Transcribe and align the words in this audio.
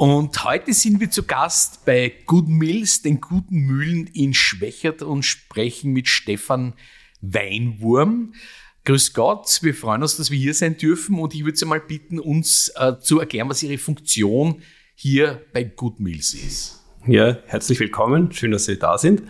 Und 0.00 0.44
heute 0.44 0.72
sind 0.72 0.98
wir 0.98 1.10
zu 1.10 1.24
Gast 1.24 1.84
bei 1.84 2.10
Good 2.24 2.48
Mills, 2.48 3.02
den 3.02 3.20
guten 3.20 3.58
Mühlen 3.58 4.06
in 4.06 4.32
Schwächert 4.32 5.02
und 5.02 5.24
sprechen 5.24 5.92
mit 5.92 6.08
Stefan 6.08 6.72
Weinwurm. 7.20 8.32
Grüß 8.86 9.12
Gott, 9.12 9.58
wir 9.60 9.74
freuen 9.74 10.00
uns, 10.00 10.16
dass 10.16 10.30
wir 10.30 10.38
hier 10.38 10.54
sein 10.54 10.78
dürfen 10.78 11.18
und 11.18 11.34
ich 11.34 11.44
würde 11.44 11.58
Sie 11.58 11.66
mal 11.66 11.82
bitten, 11.82 12.18
uns 12.18 12.72
äh, 12.76 12.94
zu 12.98 13.20
erklären, 13.20 13.50
was 13.50 13.62
Ihre 13.62 13.76
Funktion 13.76 14.62
hier 14.94 15.42
bei 15.52 15.64
Good 15.64 16.00
Mills 16.00 16.32
ist. 16.32 16.82
Ja, 17.06 17.36
herzlich 17.44 17.78
willkommen, 17.78 18.32
schön, 18.32 18.52
dass 18.52 18.64
Sie 18.64 18.78
da 18.78 18.96
sind. 18.96 19.24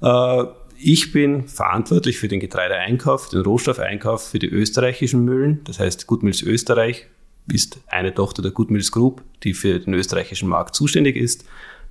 Äh, 0.00 0.44
ich 0.78 1.10
bin 1.10 1.48
verantwortlich 1.48 2.18
für 2.18 2.28
den 2.28 2.38
Getreideeinkauf, 2.38 3.30
den 3.30 3.40
Rohstoffeinkauf 3.40 4.28
für 4.28 4.38
die 4.38 4.48
österreichischen 4.48 5.24
Mühlen, 5.24 5.64
das 5.64 5.80
heißt 5.80 6.06
Good 6.06 6.22
Mills 6.22 6.40
Österreich 6.40 7.08
ist 7.52 7.80
eine 7.88 8.14
Tochter 8.14 8.42
der 8.42 8.52
Goodmills 8.52 8.90
Group, 8.90 9.22
die 9.42 9.54
für 9.54 9.78
den 9.78 9.94
österreichischen 9.94 10.48
Markt 10.48 10.74
zuständig 10.74 11.16
ist. 11.16 11.44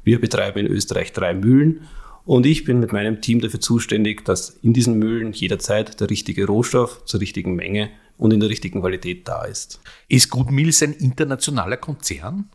Wir 0.03 0.19
betreiben 0.19 0.59
in 0.59 0.67
Österreich 0.67 1.13
drei 1.13 1.33
Mühlen 1.33 1.81
und 2.25 2.45
ich 2.45 2.63
bin 2.63 2.79
mit 2.79 2.93
meinem 2.93 3.21
Team 3.21 3.41
dafür 3.41 3.59
zuständig, 3.59 4.23
dass 4.25 4.49
in 4.49 4.73
diesen 4.73 4.97
Mühlen 4.97 5.33
jederzeit 5.33 5.99
der 5.99 6.09
richtige 6.09 6.47
Rohstoff 6.47 7.05
zur 7.05 7.19
richtigen 7.19 7.55
Menge 7.55 7.89
und 8.17 8.31
in 8.31 8.39
der 8.39 8.49
richtigen 8.49 8.81
Qualität 8.81 9.27
da 9.27 9.43
ist. 9.43 9.81
Ist 10.07 10.29
Goodmills 10.29 10.81
ein 10.81 10.93
internationaler 10.93 11.77
Konzern? 11.77 12.49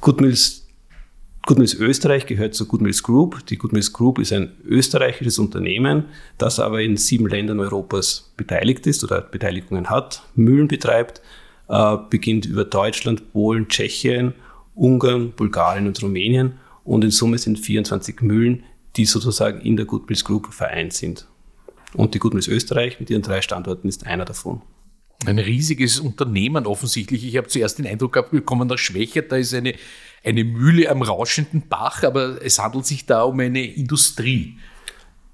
Goodmills, 0.00 0.66
Goodmills 1.46 1.74
Österreich 1.74 2.26
gehört 2.26 2.54
zur 2.54 2.66
Goodmills 2.66 3.02
Group. 3.02 3.46
Die 3.46 3.56
Goodmills 3.56 3.92
Group 3.92 4.18
ist 4.18 4.32
ein 4.32 4.56
österreichisches 4.64 5.38
Unternehmen, 5.38 6.06
das 6.38 6.58
aber 6.58 6.82
in 6.82 6.96
sieben 6.96 7.28
Ländern 7.28 7.60
Europas 7.60 8.32
beteiligt 8.36 8.86
ist 8.86 9.04
oder 9.04 9.20
Beteiligungen 9.20 9.90
hat, 9.90 10.22
Mühlen 10.34 10.66
betreibt 10.68 11.22
äh, 11.72 11.96
beginnt 12.10 12.44
über 12.44 12.66
Deutschland, 12.66 13.32
Polen, 13.32 13.66
Tschechien, 13.66 14.34
Ungarn, 14.74 15.32
Bulgarien 15.32 15.86
und 15.86 16.00
Rumänien. 16.02 16.58
Und 16.84 17.02
in 17.02 17.10
Summe 17.10 17.38
sind 17.38 17.58
24 17.58 18.20
Mühlen, 18.20 18.64
die 18.96 19.06
sozusagen 19.06 19.60
in 19.62 19.76
der 19.76 19.86
Goodmills 19.86 20.22
Group 20.22 20.52
vereint 20.52 20.92
sind. 20.92 21.26
Und 21.94 22.14
die 22.14 22.18
Goodmills 22.18 22.46
Österreich 22.46 23.00
mit 23.00 23.08
ihren 23.08 23.22
drei 23.22 23.40
Standorten 23.40 23.88
ist 23.88 24.06
einer 24.06 24.26
davon. 24.26 24.60
Ein 25.24 25.38
riesiges 25.38 25.98
Unternehmen 25.98 26.66
offensichtlich. 26.66 27.24
Ich 27.24 27.36
habe 27.36 27.48
zuerst 27.48 27.78
den 27.78 27.86
Eindruck 27.86 28.12
gehabt, 28.12 28.32
wir 28.32 28.42
kommen 28.42 28.68
nach 28.68 28.78
Schwäche, 28.78 29.22
da 29.22 29.36
ist 29.36 29.54
eine, 29.54 29.74
eine 30.24 30.44
Mühle 30.44 30.90
am 30.90 31.00
rauschenden 31.00 31.68
Bach, 31.68 32.02
aber 32.02 32.44
es 32.44 32.58
handelt 32.58 32.86
sich 32.86 33.06
da 33.06 33.22
um 33.22 33.38
eine 33.40 33.64
Industrie. 33.64 34.58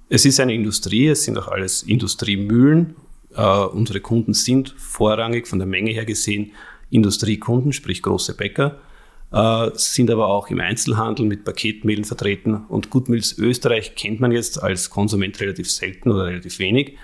Es 0.08 0.24
ist 0.24 0.38
eine 0.40 0.54
Industrie, 0.54 1.08
es 1.08 1.24
sind 1.24 1.38
auch 1.38 1.48
alles 1.48 1.82
Industriemühlen 1.82 2.96
Uh, 3.36 3.68
unsere 3.72 4.00
Kunden 4.00 4.32
sind 4.32 4.74
vorrangig 4.78 5.46
von 5.46 5.58
der 5.58 5.68
Menge 5.68 5.90
her 5.90 6.06
gesehen 6.06 6.52
Industriekunden, 6.90 7.72
sprich 7.72 8.02
große 8.02 8.34
Bäcker, 8.34 8.80
uh, 9.32 9.70
sind 9.74 10.10
aber 10.10 10.28
auch 10.28 10.48
im 10.48 10.60
Einzelhandel 10.60 11.26
mit 11.26 11.44
Paketmehlen 11.44 12.04
vertreten. 12.04 12.54
Und 12.68 12.90
Gutmills 12.90 13.36
Österreich 13.36 13.94
kennt 13.96 14.20
man 14.20 14.32
jetzt 14.32 14.62
als 14.62 14.88
Konsument 14.88 15.38
relativ 15.40 15.70
selten 15.70 16.10
oder 16.10 16.24
relativ 16.26 16.58
wenig. 16.58 16.96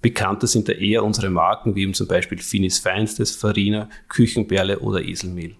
Bekannter 0.00 0.46
sind 0.46 0.68
da 0.68 0.72
eher 0.72 1.04
unsere 1.04 1.30
Marken, 1.30 1.74
wie 1.76 1.90
zum 1.92 2.08
Beispiel 2.08 2.38
Finis 2.38 2.78
Feinstes, 2.78 3.36
Farina, 3.36 3.88
Küchenperle 4.08 4.80
oder 4.80 5.02
Eselmehl. 5.02 5.54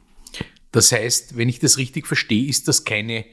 Das 0.73 0.91
heißt, 0.91 1.37
wenn 1.37 1.49
ich 1.49 1.59
das 1.59 1.79
richtig 1.79 2.07
verstehe, 2.07 2.49
ist 2.49 2.67
das 2.67 2.85
keine 2.85 3.25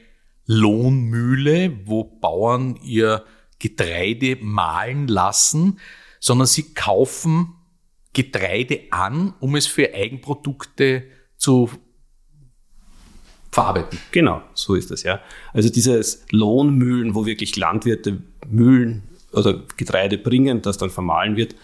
Lohnmühle, 0.46 1.80
wo 1.86 2.04
Bauern 2.04 2.78
ihr 2.84 3.24
Getreide 3.60 4.38
mahlen 4.42 5.08
lassen, 5.08 5.80
sondern 6.20 6.48
sie 6.48 6.74
kaufen 6.74 7.56
Getreide 8.14 8.82
an, 8.92 9.34
um 9.40 9.56
es 9.56 9.68
für 9.68 9.94
Eigenprodukte 9.94 11.04
zu 11.38 11.70
verarbeiten. 13.52 14.00
Genau, 14.12 14.42
so 14.54 14.76
ist 14.76 14.92
das, 14.92 15.04
ja. 15.04 15.22
Also 15.54 15.70
dieses 15.70 16.26
Lohnmühlen, 16.32 17.16
wo 17.16 17.26
wirklich 17.26 17.56
Landwirte 17.56 18.22
Mühlen 18.48 19.04
oder 19.32 19.64
Getreide 19.78 20.18
bringen, 20.18 20.62
das 20.62 20.78
dann 20.78 20.90
vermahlen 20.90 21.36
wird, 21.36 21.56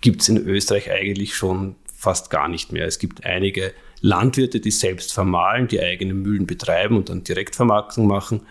gibt 0.00 0.22
es 0.22 0.28
in 0.28 0.36
Österreich 0.36 0.90
eigentlich 0.90 1.34
schon 1.34 1.76
fast 1.92 2.30
gar 2.30 2.48
nicht 2.48 2.72
mehr. 2.72 2.86
Es 2.86 2.98
gibt 2.98 3.24
einige 3.24 3.72
Landwirte, 4.00 4.60
die 4.60 4.70
selbst 4.70 5.12
vermahlen, 5.12 5.68
die 5.68 5.80
eigene 5.80 6.14
Mühlen 6.14 6.46
betreiben 6.46 6.96
und 6.96 7.08
dann 7.08 7.24
Direktvermarktung 7.24 8.06
machen. 8.06 8.42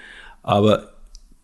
Aber 0.43 0.93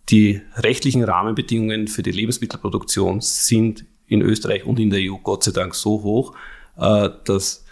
die 0.09 0.42
rechtlichen 0.56 1.03
Rahmenbedingungen 1.03 1.88
für 1.88 2.03
die 2.03 2.12
Lebensmittelproduktion 2.12 3.22
sind 3.22 3.86
in 4.08 4.22
Österreich 4.22 4.66
und 4.66 4.80
in 4.80 4.90
der 4.90 5.00
EU 5.02 5.18
Gott 5.18 5.44
sei 5.44 5.52
Dank 5.52 5.75
so 5.75 6.03
hoch, 6.03 6.36
äh, 6.78 7.09
dass 7.25 7.66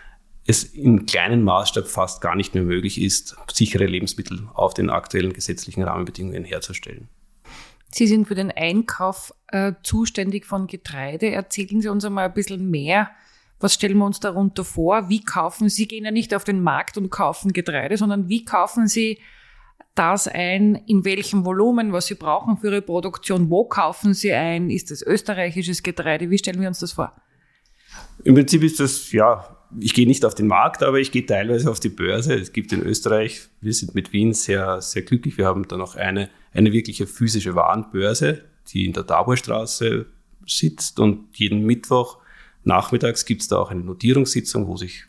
es 0.45 0.63
im 0.63 1.05
kleinen 1.05 1.43
Maßstab 1.43 1.87
fast 1.87 2.21
gar 2.21 2.35
nicht 2.35 2.53
mehr 2.53 2.63
möglich 2.63 2.99
ist, 2.99 3.35
sichere 3.51 3.85
Lebensmittel 3.85 4.47
auf 4.53 4.73
den 4.73 4.89
aktuellen 4.89 5.33
gesetzlichen 5.33 5.83
Rahmenbedingungen 5.83 6.43
herzustellen. 6.43 7.07
Sie 7.93 8.07
sind 8.07 8.27
für 8.27 8.35
den 8.35 8.51
Einkauf 8.51 9.33
äh, 9.47 9.73
zuständig 9.83 10.45
von 10.45 10.67
Getreide. 10.67 11.29
Erzählen 11.31 11.81
Sie 11.81 11.89
uns 11.89 12.05
einmal 12.05 12.25
ein 12.25 12.33
bisschen 12.33 12.69
mehr. 12.69 13.11
Was 13.59 13.73
stellen 13.75 13.97
wir 13.97 14.05
uns 14.05 14.19
darunter 14.19 14.63
vor? 14.63 15.09
Wie 15.09 15.23
kaufen 15.23 15.69
Sie? 15.69 15.87
Gehen 15.87 16.05
ja 16.05 16.11
nicht 16.11 16.33
auf 16.33 16.43
den 16.43 16.63
Markt 16.63 16.97
und 16.97 17.11
kaufen 17.11 17.53
Getreide, 17.53 17.97
sondern 17.97 18.29
wie 18.29 18.45
kaufen 18.45 18.87
Sie 18.87 19.19
das 19.95 20.27
ein, 20.27 20.75
in 20.87 21.03
welchem 21.05 21.45
Volumen, 21.45 21.91
was 21.91 22.07
Sie 22.07 22.15
brauchen 22.15 22.57
für 22.57 22.67
Ihre 22.67 22.81
Produktion, 22.81 23.49
wo 23.49 23.65
kaufen 23.65 24.13
Sie 24.13 24.31
ein, 24.31 24.69
ist 24.69 24.91
das 24.91 25.01
österreichisches 25.01 25.83
Getreide, 25.83 26.29
wie 26.29 26.37
stellen 26.37 26.61
wir 26.61 26.67
uns 26.67 26.79
das 26.79 26.93
vor? 26.93 27.13
Im 28.23 28.35
Prinzip 28.35 28.63
ist 28.63 28.79
das, 28.79 29.11
ja, 29.11 29.57
ich 29.79 29.93
gehe 29.93 30.07
nicht 30.07 30.23
auf 30.25 30.35
den 30.35 30.47
Markt, 30.47 30.83
aber 30.83 30.99
ich 30.99 31.11
gehe 31.11 31.25
teilweise 31.25 31.69
auf 31.69 31.79
die 31.79 31.89
Börse. 31.89 32.35
Es 32.35 32.53
gibt 32.53 32.71
in 32.71 32.81
Österreich, 32.81 33.49
wir 33.61 33.73
sind 33.73 33.95
mit 33.95 34.13
Wien 34.13 34.33
sehr, 34.33 34.81
sehr 34.81 35.01
glücklich, 35.01 35.37
wir 35.37 35.45
haben 35.45 35.67
da 35.67 35.77
noch 35.77 35.95
eine, 35.95 36.29
eine 36.53 36.71
wirkliche 36.71 37.07
physische 37.07 37.55
Warenbörse, 37.55 38.43
die 38.69 38.85
in 38.85 38.93
der 38.93 39.03
Daborstraße 39.03 40.05
sitzt 40.45 40.99
und 40.99 41.37
jeden 41.37 41.65
Mittwoch 41.65 42.19
nachmittags 42.63 43.25
gibt 43.25 43.41
es 43.41 43.47
da 43.47 43.57
auch 43.57 43.71
eine 43.71 43.83
Notierungssitzung, 43.83 44.67
wo 44.67 44.77
sich 44.77 45.05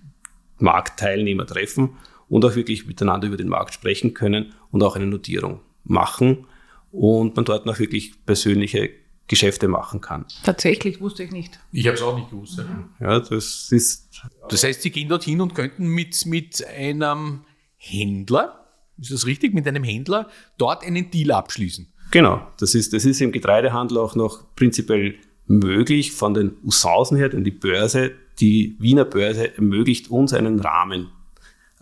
Marktteilnehmer 0.59 1.47
treffen 1.47 1.97
und 2.33 2.47
auch 2.47 2.55
wirklich 2.55 2.87
miteinander 2.87 3.29
über 3.29 3.37
den 3.37 3.49
Markt 3.49 3.75
sprechen 3.75 4.15
können 4.15 4.55
und 4.71 4.83
auch 4.83 4.97
eine 4.97 5.07
Notierung 5.07 5.61
machen 5.85 6.47
und 6.91 7.37
man 7.37 7.45
dort 7.45 7.67
noch 7.67 7.79
wirklich 7.79 8.25
persönliche 8.25 8.89
Geschäfte 9.29 9.69
machen 9.69 10.01
kann. 10.01 10.25
Tatsächlich, 10.43 11.03
wusste 11.03 11.25
ich 11.25 11.31
nicht. 11.31 11.61
Ich 11.73 11.87
habe 11.87 11.97
es 11.97 12.03
auch 12.03 12.17
nicht 12.17 12.31
gewusst. 12.31 12.59
Ja, 13.01 13.21
das 13.21 13.71
ist. 13.71 14.09
Das 14.49 14.65
heißt, 14.65 14.81
Sie 14.81 14.89
gehen 14.89 15.11
dorthin 15.11 15.43
und 15.43 15.55
könnten 15.55 15.89
mit, 15.89 16.25
mit 16.25 16.67
einem 16.67 17.43
Händler, 17.77 18.67
ist 18.99 19.11
das 19.11 19.27
richtig, 19.27 19.53
mit 19.53 19.69
einem 19.69 19.85
Händler 19.85 20.31
dort 20.57 20.85
einen 20.87 21.11
Deal 21.11 21.33
abschließen? 21.33 21.93
Genau, 22.13 22.47
das 22.59 22.75
ist, 22.75 22.95
das 22.95 23.05
ist 23.05 23.21
im 23.21 23.33
Getreidehandel 23.33 23.99
auch 23.99 24.15
noch 24.15 24.55
prinzipiell 24.57 25.17
möglich 25.47 26.13
von 26.13 26.33
den 26.33 26.57
Usancen 26.65 27.19
her, 27.19 27.29
denn 27.29 27.45
die 27.45 27.51
Börse, 27.51 28.13
die 28.41 28.77
Wiener 28.79 29.05
Börse 29.05 29.55
ermöglicht 29.55 30.11
uns 30.11 30.33
einen 30.33 30.61
Rahmen 30.61 31.11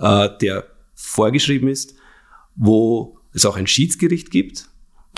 äh, 0.00 0.28
der 0.40 0.66
vorgeschrieben 0.94 1.68
ist, 1.68 1.94
wo 2.56 3.18
es 3.32 3.46
auch 3.46 3.56
ein 3.56 3.66
Schiedsgericht 3.66 4.30
gibt 4.30 4.68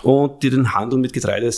und 0.02 0.42
die 0.42 0.50
den 0.50 0.74
Handel 0.74 0.98
mit 0.98 1.12
Getreide 1.12 1.50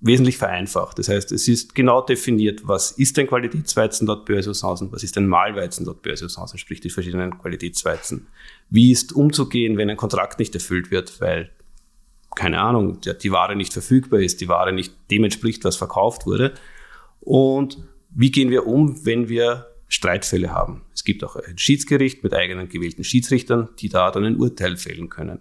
wesentlich 0.00 0.38
vereinfacht. 0.38 0.98
Das 0.98 1.08
heißt, 1.08 1.32
es 1.32 1.48
ist 1.48 1.74
genau 1.74 2.00
definiert, 2.02 2.60
was 2.68 2.92
ist 2.92 3.18
ein 3.18 3.26
Qualitätsweizen 3.26 4.06
laut 4.06 4.26
Börse-Ushausen, 4.26 4.92
was 4.92 5.02
ist 5.02 5.18
ein 5.18 5.26
Mahlweizen 5.26 5.86
laut 5.86 6.02
Börse-Ushausen, 6.02 6.58
sprich 6.58 6.80
die 6.80 6.90
verschiedenen 6.90 7.36
Qualitätsweizen. 7.38 8.28
Wie 8.70 8.92
ist 8.92 9.12
umzugehen, 9.12 9.76
wenn 9.76 9.90
ein 9.90 9.96
Kontrakt 9.96 10.38
nicht 10.38 10.54
erfüllt 10.54 10.92
wird, 10.92 11.20
weil, 11.20 11.50
keine 12.36 12.60
Ahnung, 12.60 13.00
die 13.00 13.32
Ware 13.32 13.56
nicht 13.56 13.72
verfügbar 13.72 14.20
ist, 14.20 14.40
die 14.40 14.48
Ware 14.48 14.72
nicht 14.72 14.94
dem 15.10 15.24
entspricht, 15.24 15.64
was 15.64 15.76
verkauft 15.76 16.26
wurde. 16.26 16.54
Und 17.20 17.78
wie 18.10 18.30
gehen 18.30 18.50
wir 18.50 18.66
um, 18.66 19.04
wenn 19.04 19.28
wir 19.28 19.66
Streitfälle 19.88 20.52
haben. 20.52 20.84
Es 20.92 21.04
gibt 21.04 21.24
auch 21.24 21.36
ein 21.36 21.58
Schiedsgericht 21.58 22.22
mit 22.22 22.34
eigenen 22.34 22.68
gewählten 22.68 23.04
Schiedsrichtern, 23.04 23.70
die 23.78 23.88
da 23.88 24.10
dann 24.10 24.24
ein 24.24 24.36
Urteil 24.36 24.76
fällen 24.76 25.08
können. 25.08 25.40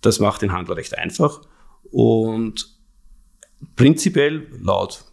Das 0.00 0.20
macht 0.20 0.42
den 0.42 0.52
Handel 0.52 0.74
recht 0.74 0.98
einfach 0.98 1.40
und 1.90 2.76
prinzipiell 3.76 4.48
laut 4.60 5.04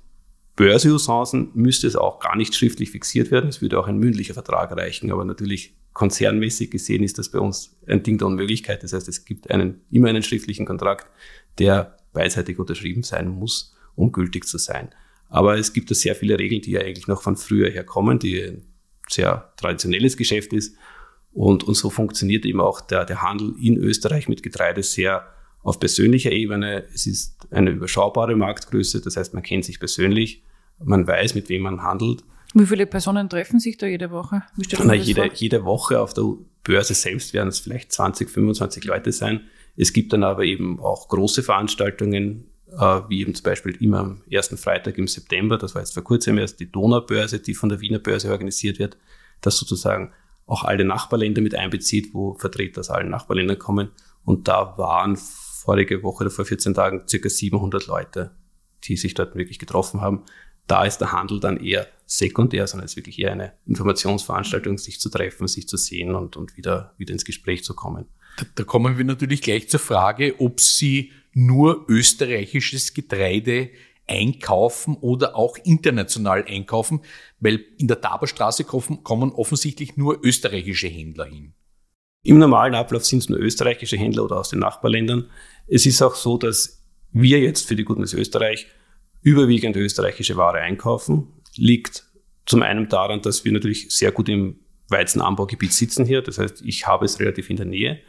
Börseusancen 0.56 1.51
müsste 1.54 1.88
es 1.88 1.95
auch 1.95 2.19
gar 2.19 2.36
nicht 2.36 2.54
schriftlich 2.54 2.92
fixiert 2.92 3.31
werden. 3.31 3.50
Es 3.50 3.62
würde 3.62 3.80
auch 3.80 3.88
ein 3.88 3.98
mündlicher 3.98 4.33
Vertrag 4.33 4.72
reichen, 4.72 5.12
aber 5.12 5.25
natürlich 5.25 5.75
konzernmäßig 5.94 6.72
gesehen 6.72 7.04
ist 7.04 7.18
das 7.18 7.31
bei 7.31 7.39
uns 7.39 7.75
ein 7.88 8.04
Ding 8.04 8.18
der 8.18 8.27
Unmöglichkeit. 8.27 8.84
Das 8.84 8.94
heißt, 8.94 9.07
es 9.07 9.25
gibt 9.25 9.50
einen, 9.50 9.81
immer 9.89 10.10
einen 10.10 10.24
schriftlichen 10.24 10.66
Kontrakt, 10.66 11.07
der 11.57 11.98
beidseitig 12.13 12.60
unterschrieben 12.60 13.04
sein 13.04 13.27
muss, 13.27 13.75
um 13.95 14.12
gültig 14.12 14.45
zu 14.45 14.57
sein. 14.57 14.89
Aber 15.30 15.57
es 15.57 15.74
gibt 15.74 15.89
da 15.89 15.95
sehr 15.95 16.16
viele 16.16 16.38
Regeln, 16.38 16.62
die 16.62 16.72
ja 16.72 16.81
eigentlich 16.81 17.07
noch 17.07 17.22
von 17.22 17.38
früher 17.38 17.69
her 17.69 17.86
kommen, 17.86 18.19
die 18.19 18.62
sehr 19.12 19.52
traditionelles 19.58 20.18
Geschäft 20.18 20.54
ist. 20.54 20.75
Und, 21.34 21.63
und 21.63 21.75
so 21.75 21.90
funktioniert 21.90 22.46
eben 22.46 22.60
auch 22.60 22.81
der, 22.81 23.06
der 23.06 23.22
Handel 23.22 23.56
in 23.62 23.78
Österreich 23.78 24.28
mit 24.28 24.44
Getreide 24.44 24.84
sehr 24.84 25.28
auf 25.63 25.80
persönlicher 25.80 26.31
Ebene. 26.31 26.86
Es 26.94 27.08
ist 27.08 27.48
eine 27.52 27.69
überschaubare 27.69 28.36
Marktgröße, 28.36 29.02
das 29.02 29.16
heißt, 29.16 29.34
man 29.34 29.44
kennt 29.44 29.66
sich 29.66 29.80
persönlich 29.80 30.44
man 30.84 31.08
weiß, 31.08 31.36
mit 31.36 31.50
wem 31.50 31.63
man 31.63 31.84
handelt. 31.84 32.24
Wie 32.54 32.66
viele 32.66 32.86
Personen 32.86 33.30
treffen 33.30 33.60
sich 33.60 33.78
da 33.78 33.88
jede 33.88 34.12
Woche? 34.12 34.44
Na, 34.84 34.94
jede, 34.94 35.30
jede 35.34 35.63
Woche 35.63 36.00
auf 36.00 36.13
der 36.13 36.24
Börse 36.63 36.94
selbst 36.94 37.34
werden 37.34 37.48
es 37.48 37.60
vielleicht 37.60 37.92
20, 37.92 38.30
25 38.30 38.84
Leute 38.84 39.12
sein. 39.12 39.42
Es 39.78 39.94
gibt 39.94 40.12
dann 40.12 40.24
aber 40.24 40.44
eben 40.44 40.80
auch 40.80 41.08
große 41.08 41.44
Veranstaltungen, 41.44 42.50
wie 42.72 43.22
eben 43.22 43.36
zum 43.36 43.44
Beispiel 43.44 43.76
immer 43.82 44.00
am 44.00 44.22
ersten 44.30 44.58
Freitag 44.58 44.98
im 44.98 45.08
September, 45.08 45.58
das 45.58 45.76
war 45.76 45.82
jetzt 45.82 45.94
vor 45.94 46.04
kurzem 46.04 46.38
erst 46.38 46.60
die 46.60 46.72
Donaubörse, 46.72 47.40
die 47.40 47.54
von 47.54 47.70
der 47.70 47.82
Wiener 47.82 48.00
Börse 48.00 48.32
organisiert 48.32 48.80
wird, 48.80 48.98
das 49.42 49.58
sozusagen 49.58 50.14
auch 50.46 50.64
alle 50.64 50.86
Nachbarländer 50.86 51.42
mit 51.42 51.56
einbezieht, 51.56 52.14
wo 52.14 52.36
Vertreter 52.36 52.80
aus 52.82 52.90
allen 52.90 53.10
Nachbarländern 53.10 53.60
kommen. 53.60 53.92
Und 54.24 54.48
da 54.48 54.78
waren 54.78 55.18
vorige 55.18 56.04
Woche 56.04 56.24
oder 56.24 56.32
vor 56.32 56.46
14 56.46 56.74
Tagen 56.74 57.08
circa 57.08 57.30
700 57.30 57.88
Leute, 57.88 58.32
die 58.84 58.98
sich 58.98 59.14
dort 59.14 59.36
wirklich 59.36 59.60
getroffen 59.60 60.02
haben 60.02 60.24
da 60.72 60.86
ist 60.86 61.00
der 61.00 61.12
Handel 61.12 61.40
dann 61.42 61.58
eher 61.58 61.88
sekundär, 62.06 62.66
sondern 62.66 62.86
es 62.86 62.94
ist 62.94 62.98
wirklich 62.98 63.20
eher 63.20 63.34
eine 63.34 63.54
Informationsveranstaltung, 63.66 64.78
sich 64.78 65.02
zu 65.02 65.10
treffen, 65.10 65.48
sich 65.48 65.68
zu 65.68 65.76
sehen 65.76 66.16
und, 66.16 66.38
und 66.38 66.56
wieder, 66.56 66.94
wieder 66.98 67.14
ins 67.14 67.26
Gespräch 67.26 67.64
zu 67.64 67.76
kommen. 67.76 68.06
Da, 68.38 68.46
da 68.56 68.64
kommen 68.64 68.98
wir 68.98 69.04
natürlich 69.04 69.42
gleich 69.42 69.70
zur 69.70 69.82
Frage, 69.82 70.40
ob 70.40 70.62
Sie 70.62 71.12
nur 71.33 71.86
österreichisches 71.88 72.94
Getreide 72.94 73.69
einkaufen 74.07 74.98
oder 74.98 75.36
auch 75.36 75.57
international 75.63 76.44
einkaufen, 76.45 77.01
weil 77.39 77.63
in 77.78 77.88
der 77.88 78.01
Taberstraße 78.01 78.63
kommen 78.66 79.31
offensichtlich 79.31 79.95
nur 79.95 80.19
österreichische 80.24 80.88
Händler 80.88 81.25
hin. 81.25 81.54
Im 82.24 82.38
normalen 82.38 82.75
Ablauf 82.75 83.06
sind 83.06 83.19
es 83.19 83.30
nur 83.30 83.39
österreichische 83.39 83.98
Händler 83.98 84.24
oder 84.25 84.38
aus 84.38 84.50
den 84.50 84.60
Nachbarländern. 84.60 85.30
Es 85.68 85.86
ist 85.86 86.01
auch 86.01 86.16
so, 86.16 86.38
dass 86.38 86.83
wir 87.12 87.39
jetzt 87.39 87.68
für 87.68 87.75
die 87.75 87.84
Gutnis 87.84 88.13
Österreich 88.13 88.68
überwiegend 89.22 89.75
österreichische 89.75 90.38
Ware 90.38 90.60
einkaufen. 90.60 91.27
Liegt 91.56 92.06
zum 92.45 92.62
einen 92.62 92.89
daran, 92.89 93.22
dass 93.22 93.44
wir 93.44 93.51
natürlich 93.51 93.89
sehr 93.95 94.12
gut 94.12 94.30
im 94.30 94.60
Weizenanbaugebiet 94.89 95.74
sitzen 95.74 96.06
hier. 96.06 96.22
Das 96.22 96.38
heißt, 96.38 96.62
ich 96.63 96.86
habe 96.86 97.06
es 97.06 97.19
relativ 97.19 97.50
in 97.50 97.57
der 97.57 97.66
Nähe. 97.66 98.01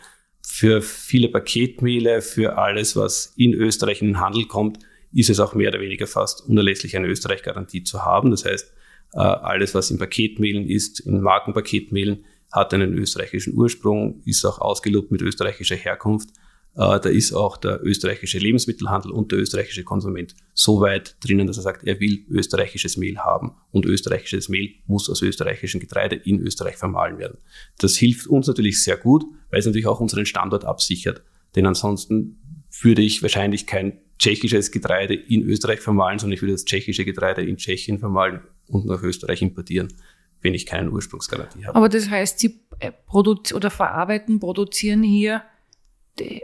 Für 0.47 0.83
viele 0.83 1.29
Paketmehle, 1.29 2.21
für 2.21 2.59
alles, 2.59 2.97
was 2.97 3.33
in 3.37 3.55
Österreich 3.55 4.03
in 4.03 4.09
den 4.09 4.21
Handel 4.21 4.47
kommt, 4.47 4.79
ist 5.13 5.31
es 5.31 5.41
auch 5.41 5.55
mehr 5.55 5.69
oder 5.69 5.81
weniger 5.81 6.07
fast 6.07 6.49
unerlässlich, 6.49 6.97
eine 6.97 7.09
Österreich-Garantie 7.09 7.85
zu 7.85 8.05
haben. 8.05 8.31
Das 8.31 8.45
heißt, 8.45 8.73
äh, 9.15 9.19
alles, 9.19 9.75
was 9.75 9.91
in 9.91 9.99
Paketmehlen 9.99 10.69
ist, 10.69 11.01
in 11.01 11.21
Markenpaketmehlen, 11.21 12.25
hat 12.51 12.75
einen 12.75 12.93
österreichischen 12.95 13.55
Ursprung, 13.55 14.23
ist 14.25 14.45
auch 14.45 14.61
ausgelobt 14.61 15.11
mit 15.11 15.23
österreichischer 15.23 15.77
Herkunft. 15.77 16.31
Äh, 16.75 17.01
da 17.01 17.09
ist 17.09 17.33
auch 17.33 17.59
der 17.59 17.85
österreichische 17.85 18.39
Lebensmittelhandel 18.39 19.11
und 19.11 19.31
der 19.31 19.39
österreichische 19.39 19.85
Konsument 19.85 20.35
so 20.55 20.81
weit 20.81 21.17
drinnen, 21.23 21.47
dass 21.47 21.59
er 21.59 21.63
sagt, 21.63 21.87
er 21.87 22.01
will 22.01 22.25
österreichisches 22.31 22.97
Mehl 22.97 23.19
haben 23.19 23.53
und 23.71 23.85
österreichisches 23.85 24.49
Mehl 24.49 24.75
muss 24.87 25.11
aus 25.11 25.21
österreichischem 25.21 25.81
Getreide 25.81 26.17
in 26.17 26.41
Österreich 26.41 26.77
vermahlen 26.77 27.19
werden. 27.19 27.39
Das 27.79 27.97
hilft 27.97 28.27
uns 28.27 28.47
natürlich 28.47 28.83
sehr 28.83 28.97
gut, 28.97 29.25
weil 29.51 29.61
es 29.61 29.67
natürlich 29.67 29.87
auch 29.87 30.01
unseren 30.01 30.25
Standort 30.25 30.65
absichert. 30.65 31.23
Denn 31.57 31.67
ansonsten 31.67 32.39
würde 32.81 33.03
ich 33.03 33.21
wahrscheinlich 33.21 33.67
kein 33.67 33.99
tschechisches 34.19 34.71
Getreide 34.71 35.15
in 35.15 35.43
Österreich 35.43 35.81
vermahlen, 35.81 36.19
sondern 36.19 36.35
ich 36.35 36.43
würde 36.43 36.53
das 36.53 36.65
tschechische 36.65 37.05
Getreide 37.05 37.43
in 37.43 37.59
Tschechien 37.59 37.99
vermahlen 37.99 38.41
und 38.69 38.87
nach 38.87 39.03
Österreich 39.03 39.43
importieren, 39.43 39.93
wenn 40.41 40.55
ich 40.55 40.65
keinen 40.65 40.91
Ursprungsgarantie 40.91 41.67
habe. 41.67 41.77
Aber 41.77 41.91
das 41.91 42.09
heißt, 42.09 42.39
Sie 42.39 42.61
äh, 42.79 42.93
produzieren 42.93 43.59
oder 43.59 43.71
verarbeiten, 43.71 44.41
produzieren 44.41 45.03
hier 45.03 45.43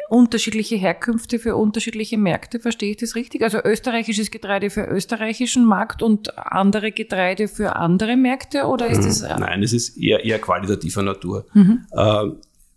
unterschiedliche 0.08 0.76
Herkünfte 0.76 1.38
für 1.38 1.56
unterschiedliche 1.56 2.16
Märkte, 2.16 2.58
verstehe 2.58 2.92
ich 2.92 2.96
das 2.96 3.14
richtig? 3.14 3.42
Also 3.42 3.58
österreichisches 3.62 4.30
Getreide 4.30 4.70
für 4.70 4.86
österreichischen 4.86 5.64
Markt 5.64 6.02
und 6.02 6.38
andere 6.38 6.90
Getreide 6.90 7.48
für 7.48 7.76
andere 7.76 8.16
Märkte 8.16 8.64
oder 8.64 8.88
ist 8.88 9.04
das? 9.04 9.22
Äh 9.22 9.38
Nein, 9.38 9.62
es 9.62 9.72
ist 9.72 9.96
eher, 9.98 10.24
eher 10.24 10.38
qualitativer 10.38 11.02
Natur. 11.02 11.46
Mhm. 11.52 11.86
Äh, 11.92 12.24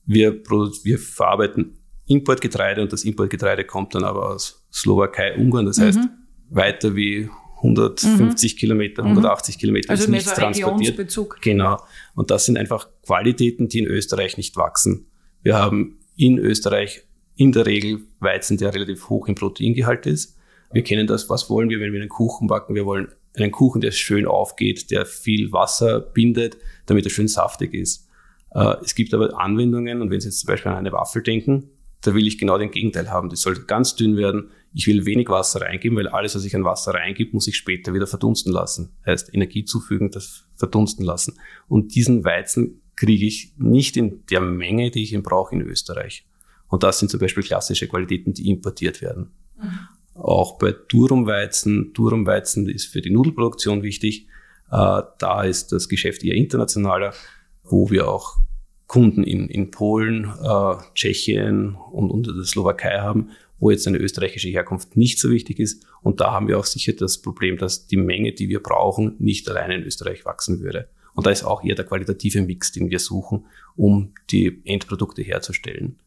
wir, 0.05 0.43
wir 0.43 0.99
verarbeiten 0.99 1.77
Importgetreide 2.07 2.81
und 2.81 2.91
das 2.91 3.05
Importgetreide 3.05 3.63
kommt 3.63 3.95
dann 3.95 4.03
aber 4.03 4.29
aus 4.29 4.65
Slowakei, 4.73 5.37
Ungarn, 5.37 5.65
das 5.65 5.79
heißt 5.79 5.99
mhm. 5.99 6.09
weiter 6.49 6.95
wie 6.95 7.29
150 7.57 8.53
mhm. 8.53 8.57
Kilometer, 8.57 9.03
180 9.03 9.57
Kilometer 9.59 9.91
also 9.91 10.03
ist 10.03 10.09
nichts 10.09 10.33
transportiert. 10.33 11.39
Genau. 11.41 11.79
Und 12.15 12.31
das 12.31 12.45
sind 12.45 12.57
einfach 12.57 12.89
Qualitäten, 13.05 13.69
die 13.69 13.79
in 13.79 13.85
Österreich 13.85 14.35
nicht 14.35 14.57
wachsen. 14.57 15.07
Wir 15.43 15.57
haben 15.57 15.99
in 16.21 16.37
Österreich 16.37 17.03
in 17.35 17.51
der 17.51 17.65
Regel 17.65 18.01
Weizen, 18.19 18.57
der 18.57 18.73
relativ 18.73 19.09
hoch 19.09 19.27
im 19.27 19.33
Proteingehalt 19.33 20.05
ist. 20.05 20.37
Wir 20.71 20.83
kennen 20.83 21.07
das, 21.07 21.29
was 21.29 21.49
wollen 21.49 21.69
wir, 21.69 21.79
wenn 21.79 21.91
wir 21.91 21.99
einen 21.99 22.09
Kuchen 22.09 22.47
backen? 22.47 22.75
Wir 22.75 22.85
wollen 22.85 23.07
einen 23.35 23.51
Kuchen, 23.51 23.81
der 23.81 23.91
schön 23.91 24.27
aufgeht, 24.27 24.91
der 24.91 25.07
viel 25.07 25.51
Wasser 25.51 25.99
bindet, 25.99 26.57
damit 26.85 27.05
er 27.05 27.09
schön 27.09 27.27
saftig 27.27 27.73
ist. 27.73 28.07
Äh, 28.51 28.75
es 28.83 28.93
gibt 28.93 29.15
aber 29.15 29.39
Anwendungen, 29.39 30.01
und 30.01 30.11
wenn 30.11 30.21
Sie 30.21 30.27
jetzt 30.27 30.41
zum 30.41 30.47
Beispiel 30.47 30.71
an 30.71 30.77
eine 30.77 30.91
Waffel 30.91 31.23
denken, 31.23 31.71
da 32.01 32.13
will 32.13 32.27
ich 32.27 32.37
genau 32.37 32.57
den 32.57 32.71
Gegenteil 32.71 33.09
haben. 33.09 33.29
Die 33.29 33.35
soll 33.35 33.55
ganz 33.65 33.95
dünn 33.95 34.15
werden. 34.15 34.51
Ich 34.73 34.87
will 34.87 35.05
wenig 35.05 35.29
Wasser 35.29 35.61
reingeben, 35.61 35.97
weil 35.97 36.07
alles, 36.07 36.35
was 36.35 36.45
ich 36.45 36.55
an 36.55 36.63
Wasser 36.63 36.93
reingebe, 36.93 37.31
muss 37.33 37.47
ich 37.47 37.57
später 37.57 37.93
wieder 37.93 38.07
verdunsten 38.07 38.51
lassen. 38.51 38.91
Heißt, 39.05 39.33
Energie 39.33 39.65
zufügen, 39.65 40.11
das 40.11 40.45
verdunsten 40.55 41.05
lassen. 41.05 41.39
Und 41.67 41.95
diesen 41.95 42.23
Weizen 42.23 42.80
kriege 43.01 43.25
ich 43.25 43.53
nicht 43.57 43.97
in 43.97 44.23
der 44.27 44.41
Menge, 44.41 44.91
die 44.91 45.01
ich 45.01 45.13
ihn 45.13 45.23
brauche 45.23 45.55
in 45.55 45.61
Österreich. 45.61 46.23
Und 46.67 46.83
das 46.83 46.99
sind 46.99 47.09
zum 47.09 47.19
Beispiel 47.19 47.41
klassische 47.41 47.87
Qualitäten, 47.87 48.33
die 48.33 48.47
importiert 48.47 49.01
werden. 49.01 49.31
Mhm. 49.57 49.79
Auch 50.13 50.59
bei 50.59 50.75
Durumweizen, 50.87 51.93
Durumweizen 51.93 52.69
ist 52.69 52.85
für 52.85 53.01
die 53.01 53.09
Nudelproduktion 53.09 53.81
wichtig. 53.81 54.27
Äh, 54.71 55.01
da 55.17 55.43
ist 55.43 55.71
das 55.71 55.89
Geschäft 55.89 56.23
eher 56.23 56.35
internationaler, 56.35 57.15
wo 57.63 57.89
wir 57.89 58.07
auch 58.07 58.37
Kunden 58.85 59.23
in, 59.23 59.49
in 59.49 59.71
Polen, 59.71 60.25
äh, 60.25 60.75
Tschechien 60.93 61.75
und, 61.91 62.11
und 62.11 62.27
der 62.27 62.43
Slowakei 62.43 62.99
haben, 62.99 63.31
wo 63.57 63.71
jetzt 63.71 63.87
eine 63.87 63.97
österreichische 63.97 64.49
Herkunft 64.49 64.95
nicht 64.95 65.19
so 65.19 65.31
wichtig 65.31 65.57
ist. 65.59 65.87
Und 66.03 66.21
da 66.21 66.33
haben 66.33 66.47
wir 66.47 66.59
auch 66.59 66.65
sicher 66.65 66.93
das 66.93 67.19
Problem, 67.19 67.57
dass 67.57 67.87
die 67.87 67.97
Menge, 67.97 68.33
die 68.33 68.47
wir 68.47 68.61
brauchen, 68.61 69.15
nicht 69.17 69.49
alleine 69.49 69.75
in 69.75 69.83
Österreich 69.83 70.23
wachsen 70.23 70.59
würde. 70.59 70.87
Und 71.13 71.25
da 71.25 71.31
ist 71.31 71.43
auch 71.43 71.63
eher 71.63 71.75
der 71.75 71.85
qualitative 71.85 72.41
Mix, 72.41 72.71
den 72.71 72.89
wir 72.89 72.99
suchen, 72.99 73.45
um 73.75 74.13
die 74.29 74.61
Endprodukte 74.65 75.21
herzustellen. 75.21 75.99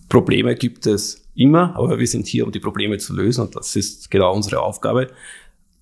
Probleme 0.10 0.54
gibt 0.56 0.86
es 0.86 1.28
immer, 1.34 1.76
aber 1.76 1.98
wir 1.98 2.06
sind 2.06 2.28
hier, 2.28 2.46
um 2.46 2.52
die 2.52 2.60
Probleme 2.60 3.00
zu 3.00 3.16
lösen 3.16 3.46
und 3.46 3.56
das 3.56 3.76
ist 3.76 4.12
genau 4.12 4.36
unsere 4.36 4.62
Aufgabe. 4.62 5.12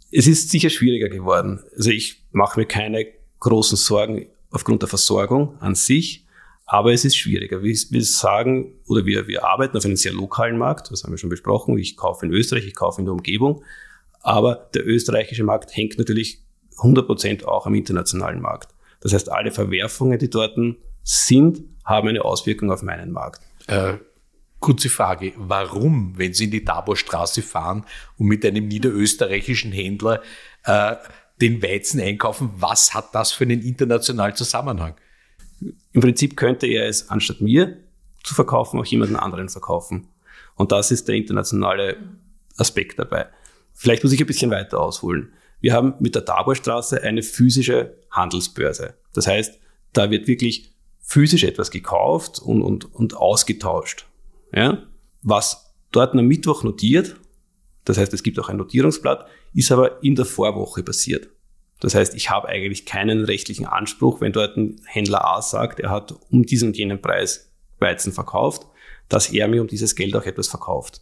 Es 0.10 0.26
ist 0.26 0.50
sicher 0.50 0.70
schwieriger 0.70 1.10
geworden. 1.10 1.60
Also 1.76 1.90
ich 1.90 2.24
mache 2.32 2.58
mir 2.58 2.66
keine 2.66 3.08
großen 3.42 3.78
Sorgen 3.78 4.28
aufgrund 4.52 4.84
der 4.84 4.90
Versorgung 4.90 5.58
an 5.60 5.76
sich, 5.76 6.26
Aber 6.74 6.94
es 6.94 7.04
ist 7.04 7.18
schwieriger. 7.18 7.62
Wir, 7.64 8.04
sagen, 8.06 8.76
oder 8.88 9.06
wir, 9.06 9.28
wir 9.28 9.44
arbeiten 9.44 9.76
auf 9.76 9.84
einem 9.84 9.98
sehr 9.98 10.14
lokalen 10.14 10.58
Markt, 10.58 10.90
das 10.90 11.04
haben 11.04 11.12
wir 11.12 11.18
schon 11.18 11.30
besprochen. 11.30 11.78
Ich 11.78 11.98
kaufe 11.98 12.26
in 12.26 12.32
Österreich, 12.32 12.66
ich 12.66 12.76
kaufe 12.76 13.02
in 13.02 13.06
der 13.06 13.14
Umgebung. 13.14 13.66
Aber 14.22 14.70
der 14.74 14.86
österreichische 14.86 15.44
Markt 15.44 15.76
hängt 15.76 15.98
natürlich 15.98 16.44
100 16.78 17.06
Prozent 17.06 17.46
auch 17.46 17.66
am 17.66 17.76
internationalen 17.76 18.42
Markt. 18.42 18.74
Das 19.02 19.14
heißt, 19.14 19.32
alle 19.32 19.52
Verwerfungen, 19.52 20.20
die 20.20 20.30
dort 20.30 20.58
sind, 21.04 21.64
haben 21.84 22.08
eine 22.08 22.24
Auswirkung 22.24 22.72
auf 22.72 22.84
meinen 22.84 23.12
Markt. 23.12 23.42
Äh, 23.68 23.96
kurze 24.60 24.90
Frage, 24.90 25.34
warum, 25.38 26.18
wenn 26.18 26.34
Sie 26.34 26.46
in 26.46 26.52
die 26.52 26.64
Taborstraße 26.64 27.42
fahren 27.42 27.86
und 28.18 28.28
mit 28.28 28.46
einem 28.46 28.68
niederösterreichischen 28.68 29.72
Händler 29.72 30.22
äh, 30.64 30.96
den 31.42 31.62
Weizen 31.64 32.00
einkaufen, 32.00 32.52
was 32.58 32.94
hat 32.94 33.16
das 33.16 33.32
für 33.32 33.44
einen 33.44 33.62
internationalen 33.62 34.36
Zusammenhang? 34.36 34.96
Im 35.92 36.02
Prinzip 36.02 36.38
könnte 36.38 36.68
er 36.68 36.88
es 36.88 37.10
anstatt 37.10 37.42
mir 37.42 37.78
zu 38.24 38.36
verkaufen, 38.36 38.80
auch 38.80 38.86
jemanden 38.86 39.16
anderen 39.16 39.50
verkaufen. 39.50 40.08
Und 40.56 40.72
das 40.72 40.92
ist 40.92 41.08
der 41.08 41.16
internationale 41.16 41.98
Aspekt 42.58 43.00
dabei. 43.00 43.28
Vielleicht 43.74 44.04
muss 44.04 44.14
ich 44.14 44.22
ein 44.22 44.28
bisschen 44.28 44.52
weiter 44.52 44.80
ausholen. 44.80 45.34
Wir 45.60 45.74
haben 45.74 45.96
mit 46.00 46.16
der 46.16 46.26
Taborstraße 46.26 47.02
eine 47.04 47.24
physische 47.24 47.98
Handelsbörse. 48.10 48.96
Das 49.14 49.28
heißt, 49.28 49.60
da 49.94 50.10
wird 50.10 50.28
wirklich 50.28 50.72
physisch 51.00 51.44
etwas 51.44 51.72
gekauft 51.72 52.40
und, 52.40 52.62
und, 52.62 52.94
und 52.94 53.16
ausgetauscht. 53.16 54.06
Ja? 54.54 54.84
Was 55.22 55.76
dort 55.92 56.16
am 56.16 56.26
Mittwoch 56.26 56.64
notiert, 56.64 57.16
das 57.86 57.98
heißt, 57.98 58.14
es 58.14 58.24
gibt 58.24 58.40
auch 58.40 58.50
ein 58.50 58.58
Notierungsblatt, 58.58 59.28
ist 59.54 59.72
aber 59.72 60.04
in 60.04 60.16
der 60.16 60.26
Vorwoche 60.26 60.84
passiert. 60.84 61.30
Das 61.80 61.96
heißt, 61.96 62.16
ich 62.16 62.30
habe 62.30 62.48
eigentlich 62.48 62.86
keinen 62.86 63.26
rechtlichen 63.26 63.66
Anspruch, 63.66 64.22
wenn 64.22 64.32
dort 64.32 64.56
ein 64.56 64.80
Händler 64.86 65.26
A 65.26 65.42
sagt, 65.42 65.80
er 65.80 65.90
hat 65.90 66.14
um 66.30 66.44
diesen 66.46 66.70
und 66.70 66.78
jenen 66.78 67.02
Preis 67.02 67.52
Weizen 67.80 68.14
verkauft, 68.14 68.68
dass 69.10 69.32
er 69.32 69.48
mir 69.48 69.62
um 69.62 69.68
dieses 69.68 69.96
Geld 69.96 70.16
auch 70.16 70.26
etwas 70.26 70.48
verkauft. 70.48 71.02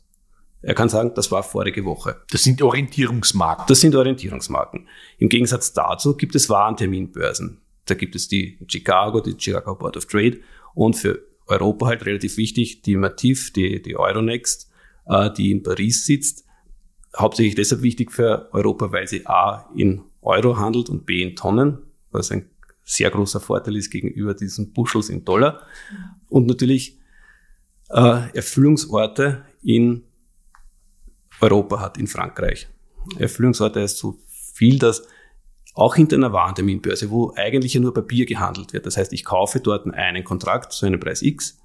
Er 0.62 0.74
kann 0.74 0.90
sagen, 0.90 1.14
das 1.16 1.32
war 1.32 1.44
vorige 1.44 1.86
Woche. 1.86 2.22
Das 2.32 2.44
sind 2.44 2.62
Orientierungsmarken. 2.62 3.66
Das 3.68 3.80
sind 3.80 3.96
Orientierungsmarken. 3.96 4.88
Im 5.18 5.30
Gegensatz 5.30 5.74
dazu 5.74 6.18
gibt 6.18 6.36
es 6.36 6.50
Warenterminbörsen. 6.50 7.62
Da 7.86 7.96
gibt 7.96 8.16
es 8.16 8.28
die 8.28 8.60
Chicago, 8.68 9.22
die 9.22 9.36
Chicago 9.38 9.76
Board 9.76 9.96
of 9.98 10.06
Trade 10.06 10.40
und 10.74 10.96
für 10.96 11.22
Europa 11.48 11.88
halt 11.88 12.06
relativ 12.06 12.38
wichtig, 12.38 12.82
die 12.84 12.96
Mativ, 12.96 13.54
die, 13.54 13.82
die 13.82 13.96
Euronext, 13.96 14.70
äh, 15.08 15.32
die 15.32 15.52
in 15.52 15.64
Paris 15.64 16.06
sitzt. 16.06 16.46
Hauptsächlich 17.18 17.56
deshalb 17.56 17.82
wichtig 17.82 18.12
für 18.12 18.50
Europa, 18.54 18.92
weil 18.92 19.08
sie 19.08 19.26
A 19.26 19.70
in 19.76 20.04
Euro 20.22 20.58
handelt 20.58 20.90
und 20.90 21.06
B 21.06 21.24
in 21.24 21.36
Tonnen, 21.36 21.80
was 22.12 22.32
ein 22.32 22.50
sehr 22.84 23.10
großer 23.10 23.40
Vorteil 23.40 23.76
ist 23.78 23.90
gegenüber 23.90 24.34
diesen 24.34 24.74
Buschels 24.74 25.10
in 25.10 25.26
Dollar. 25.26 25.62
Und 26.28 26.48
natürlich 26.48 27.00
äh, 27.90 28.30
Erfüllungsorte 28.34 29.46
in 29.64 30.04
Europa 31.42 31.80
hat, 31.80 31.98
in 31.98 32.08
Frankreich. 32.08 32.68
Erfüllungsorte 33.18 33.82
heißt 33.82 33.98
so 33.98 34.18
viel, 34.54 34.80
dass 34.80 35.08
auch 35.76 35.96
hinter 35.96 36.18
einer 36.18 36.34
Warenterminbörse, 36.34 37.10
wo 37.10 37.34
eigentlich 37.36 37.74
ja 37.74 37.80
nur 37.80 37.94
Papier 37.94 38.26
gehandelt 38.26 38.74
wird. 38.74 38.86
Das 38.86 38.98
heißt, 38.98 39.14
ich 39.14 39.24
kaufe 39.24 39.60
dort 39.60 39.92
einen 39.94 40.24
Kontrakt 40.24 40.74
zu 40.74 40.86
einem 40.86 41.00
Preis 41.00 41.22
X, 41.22 41.60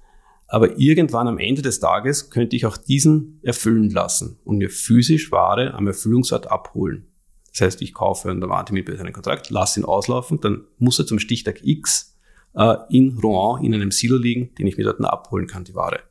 aber 0.47 0.77
irgendwann 0.77 1.27
am 1.27 1.39
Ende 1.39 1.61
des 1.61 1.79
Tages 1.79 2.29
könnte 2.29 2.55
ich 2.55 2.65
auch 2.65 2.77
diesen 2.77 3.39
erfüllen 3.41 3.89
lassen 3.89 4.37
und 4.45 4.57
mir 4.57 4.69
physisch 4.69 5.31
Ware 5.31 5.73
am 5.73 5.87
Erfüllungsort 5.87 6.47
abholen. 6.47 7.07
Das 7.51 7.61
heißt, 7.61 7.81
ich 7.81 7.93
kaufe 7.93 8.29
an 8.29 8.41
der 8.41 8.49
Warenterminbörse 8.49 9.01
einen 9.01 9.13
Kontrakt, 9.13 9.49
lasse 9.49 9.79
ihn 9.79 9.85
auslaufen, 9.85 10.39
dann 10.41 10.65
muss 10.77 10.99
er 10.99 11.05
zum 11.05 11.19
Stichtag 11.19 11.61
X 11.63 12.15
äh, 12.53 12.75
in 12.89 13.17
Rouen 13.17 13.63
in 13.63 13.73
einem 13.73 13.91
Silo 13.91 14.17
liegen, 14.17 14.53
den 14.55 14.67
ich 14.67 14.77
mir 14.77 14.83
dort 14.83 15.03
abholen 15.03 15.47
kann, 15.47 15.63
die 15.63 15.73
Ware. 15.73 16.01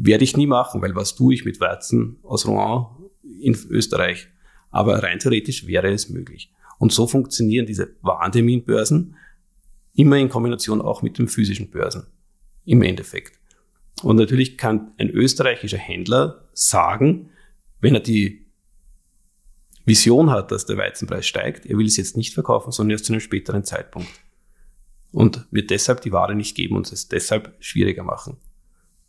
Werde 0.00 0.22
ich 0.22 0.36
nie 0.36 0.46
machen, 0.46 0.80
weil 0.80 0.94
was 0.94 1.16
tue 1.16 1.34
ich 1.34 1.44
mit 1.44 1.60
Weizen 1.60 2.18
aus 2.22 2.46
Rouen 2.46 2.86
in 3.40 3.56
Österreich? 3.68 4.28
Aber 4.70 5.02
rein 5.02 5.18
theoretisch 5.18 5.66
wäre 5.66 5.90
es 5.90 6.08
möglich. 6.08 6.52
Und 6.78 6.92
so 6.92 7.08
funktionieren 7.08 7.66
diese 7.66 7.96
Warenterminbörsen 8.02 9.16
immer 9.94 10.16
in 10.16 10.28
Kombination 10.28 10.80
auch 10.80 11.02
mit 11.02 11.18
den 11.18 11.26
physischen 11.26 11.70
Börsen. 11.70 12.06
Im 12.64 12.82
Endeffekt. 12.82 13.40
Und 14.04 14.14
natürlich 14.14 14.56
kann 14.56 14.92
ein 14.98 15.10
österreichischer 15.10 15.78
Händler 15.78 16.48
sagen, 16.52 17.30
wenn 17.80 17.94
er 17.94 18.00
die 18.00 18.46
Vision 19.84 20.30
hat, 20.30 20.52
dass 20.52 20.66
der 20.66 20.76
Weizenpreis 20.76 21.26
steigt, 21.26 21.66
er 21.66 21.76
will 21.76 21.86
es 21.86 21.96
jetzt 21.96 22.16
nicht 22.16 22.34
verkaufen, 22.34 22.70
sondern 22.70 22.92
erst 22.92 23.06
zu 23.06 23.12
einem 23.12 23.20
späteren 23.20 23.64
Zeitpunkt. 23.64 24.08
Und 25.10 25.48
wird 25.50 25.70
deshalb 25.70 26.02
die 26.02 26.12
Ware 26.12 26.36
nicht 26.36 26.54
geben 26.54 26.76
und 26.76 26.92
es 26.92 27.08
deshalb 27.08 27.56
schwieriger 27.58 28.04
machen. 28.04 28.36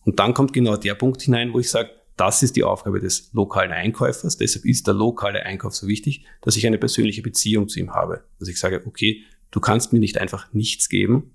Und 0.06 0.20
dann 0.20 0.34
kommt 0.34 0.54
genau 0.54 0.78
der 0.78 0.96
Punkt 0.96 1.22
hinein, 1.22 1.54
wo 1.54 1.60
ich 1.60 1.70
sage, 1.70 1.92
das 2.20 2.44
ist 2.44 2.56
die 2.58 2.64
Aufgabe 2.64 3.00
des 3.00 3.30
lokalen 3.32 3.72
Einkäufers. 3.72 4.38
Deshalb 4.38 4.66
ist 4.66 4.88
der 4.88 4.94
lokale 4.94 5.46
Einkauf 5.46 5.74
so 5.76 5.88
wichtig, 5.88 6.26
dass 6.42 6.58
ich 6.58 6.68
eine 6.68 6.78
persönliche 6.78 7.22
Beziehung 7.22 7.70
zu 7.70 7.80
ihm 7.80 7.94
habe. 7.94 8.24
Dass 8.40 8.50
ich 8.50 8.60
sage, 8.60 8.84
okay, 8.86 9.24
du 9.52 9.62
kannst 9.62 9.94
mir 9.94 10.00
nicht 10.00 10.18
einfach 10.18 10.52
nichts 10.54 10.90
geben. 10.90 11.32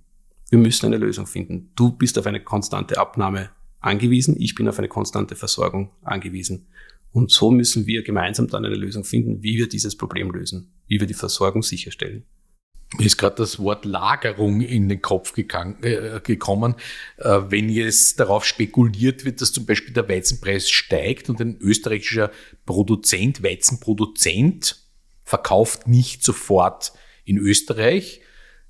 Wir 0.51 0.59
müssen 0.59 0.87
eine 0.87 0.99
Lösung 0.99 1.27
finden. 1.27 1.71
Du 1.75 1.91
bist 1.91 2.19
auf 2.19 2.27
eine 2.27 2.43
konstante 2.43 2.99
Abnahme 2.99 3.49
angewiesen. 3.81 4.37
Ich 4.39 4.55
bin 4.55 4.69
auf 4.69 4.79
eine 4.79 4.89
konstante 4.89 5.37
Versorgung 5.37 5.91
angewiesen. 6.03 6.67
Und 7.13 7.31
so 7.31 7.51
müssen 7.51 7.87
wir 7.87 8.03
gemeinsam 8.03 8.49
dann 8.49 8.67
eine 8.67 8.75
Lösung 8.75 9.05
finden, 9.05 9.43
wie 9.43 9.57
wir 9.57 9.69
dieses 9.69 9.97
Problem 9.97 10.31
lösen, 10.33 10.73
wie 10.87 11.01
wir 11.01 11.07
die 11.07 11.15
Versorgung 11.15 11.63
sicherstellen. 11.63 12.25
Mir 12.97 13.07
ist 13.07 13.17
gerade 13.17 13.37
das 13.37 13.59
Wort 13.59 13.85
Lagerung 13.85 14.61
in 14.61 14.89
den 14.89 15.03
Kopf 15.03 15.37
äh, 15.37 16.21
gekommen. 16.23 16.77
Äh, 17.17 17.41
wenn 17.49 17.69
jetzt 17.69 18.21
darauf 18.21 18.45
spekuliert 18.45 19.25
wird, 19.25 19.41
dass 19.41 19.53
zum 19.53 19.67
Beispiel 19.67 19.93
der 19.93 20.09
Weizenpreis 20.09 20.71
steigt 20.71 21.29
und 21.29 21.41
ein 21.41 21.59
österreichischer 21.61 22.31
Produzent, 22.67 23.43
Weizenproduzent, 23.43 24.77
verkauft 25.25 25.89
nicht 25.89 26.23
sofort 26.23 26.93
in 27.25 27.39
Österreich, 27.39 28.21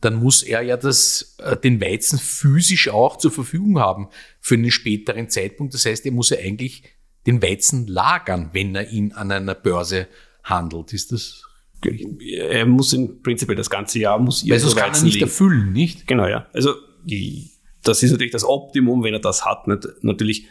dann 0.00 0.14
muss 0.16 0.42
er 0.42 0.62
ja 0.62 0.76
das, 0.76 1.36
äh, 1.38 1.56
den 1.56 1.80
Weizen 1.80 2.18
physisch 2.18 2.88
auch 2.88 3.18
zur 3.18 3.30
Verfügung 3.30 3.78
haben 3.78 4.08
für 4.40 4.54
einen 4.54 4.70
späteren 4.70 5.28
Zeitpunkt. 5.28 5.74
Das 5.74 5.84
heißt, 5.84 6.06
er 6.06 6.12
muss 6.12 6.30
ja 6.30 6.38
eigentlich 6.38 6.84
den 7.26 7.42
Weizen 7.42 7.86
lagern, 7.86 8.50
wenn 8.52 8.74
er 8.74 8.90
ihn 8.90 9.12
an 9.12 9.30
einer 9.30 9.54
Börse 9.54 10.08
handelt. 10.42 10.92
Ist 10.92 11.12
das 11.12 11.42
er 11.84 12.66
muss 12.66 12.92
im 12.92 13.22
Prinzip 13.22 13.54
das 13.56 13.70
ganze 13.70 13.98
Jahr 13.98 14.18
muss 14.18 14.48
Weil 14.48 14.58
sonst 14.58 14.76
kann 14.76 14.92
er 14.92 15.02
nicht 15.02 15.14
liegen. 15.14 15.26
erfüllen, 15.26 15.72
nicht? 15.72 16.06
Genau, 16.06 16.26
ja. 16.26 16.46
Also 16.52 16.74
das 17.82 18.02
ist 18.02 18.10
natürlich 18.10 18.32
das 18.32 18.44
Optimum, 18.44 19.02
wenn 19.02 19.14
er 19.14 19.20
das 19.20 19.44
hat. 19.44 19.66
Natürlich, 20.02 20.46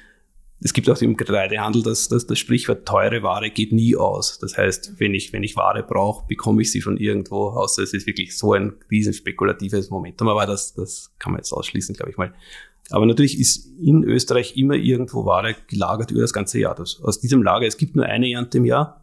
es 0.61 0.73
gibt 0.73 0.89
auch 0.89 1.01
im 1.01 1.17
Getreidehandel 1.17 1.83
das, 1.83 2.07
das, 2.07 2.27
das 2.27 2.39
Sprichwort, 2.39 2.87
teure 2.87 3.23
Ware 3.23 3.49
geht 3.49 3.71
nie 3.71 3.95
aus. 3.95 4.39
Das 4.39 4.57
heißt, 4.57 4.99
wenn 4.99 5.13
ich, 5.13 5.33
wenn 5.33 5.43
ich 5.43 5.55
Ware 5.55 5.83
brauche, 5.83 6.25
bekomme 6.27 6.61
ich 6.61 6.71
sie 6.71 6.81
schon 6.81 6.97
irgendwo, 6.97 7.49
außer 7.49 7.81
es 7.83 7.93
ist 7.93 8.07
wirklich 8.07 8.37
so 8.37 8.53
ein 8.53 8.73
riesen 8.89 9.13
spekulatives 9.13 9.89
Momentum. 9.89 10.27
Aber 10.27 10.45
das, 10.45 10.73
das 10.73 11.11
kann 11.19 11.31
man 11.33 11.39
jetzt 11.39 11.51
ausschließen, 11.51 11.95
glaube 11.95 12.11
ich 12.11 12.17
mal. 12.17 12.33
Aber 12.89 13.05
natürlich 13.05 13.39
ist 13.39 13.67
in 13.81 14.03
Österreich 14.03 14.57
immer 14.57 14.75
irgendwo 14.75 15.25
Ware 15.25 15.55
gelagert 15.67 16.11
über 16.11 16.21
das 16.21 16.33
ganze 16.33 16.59
Jahr. 16.59 16.75
Das, 16.75 17.01
aus 17.01 17.19
diesem 17.19 17.41
Lager, 17.41 17.65
es 17.65 17.77
gibt 17.77 17.95
nur 17.95 18.05
eine 18.05 18.31
Ernte 18.31 18.57
im 18.57 18.65
Jahr 18.65 19.02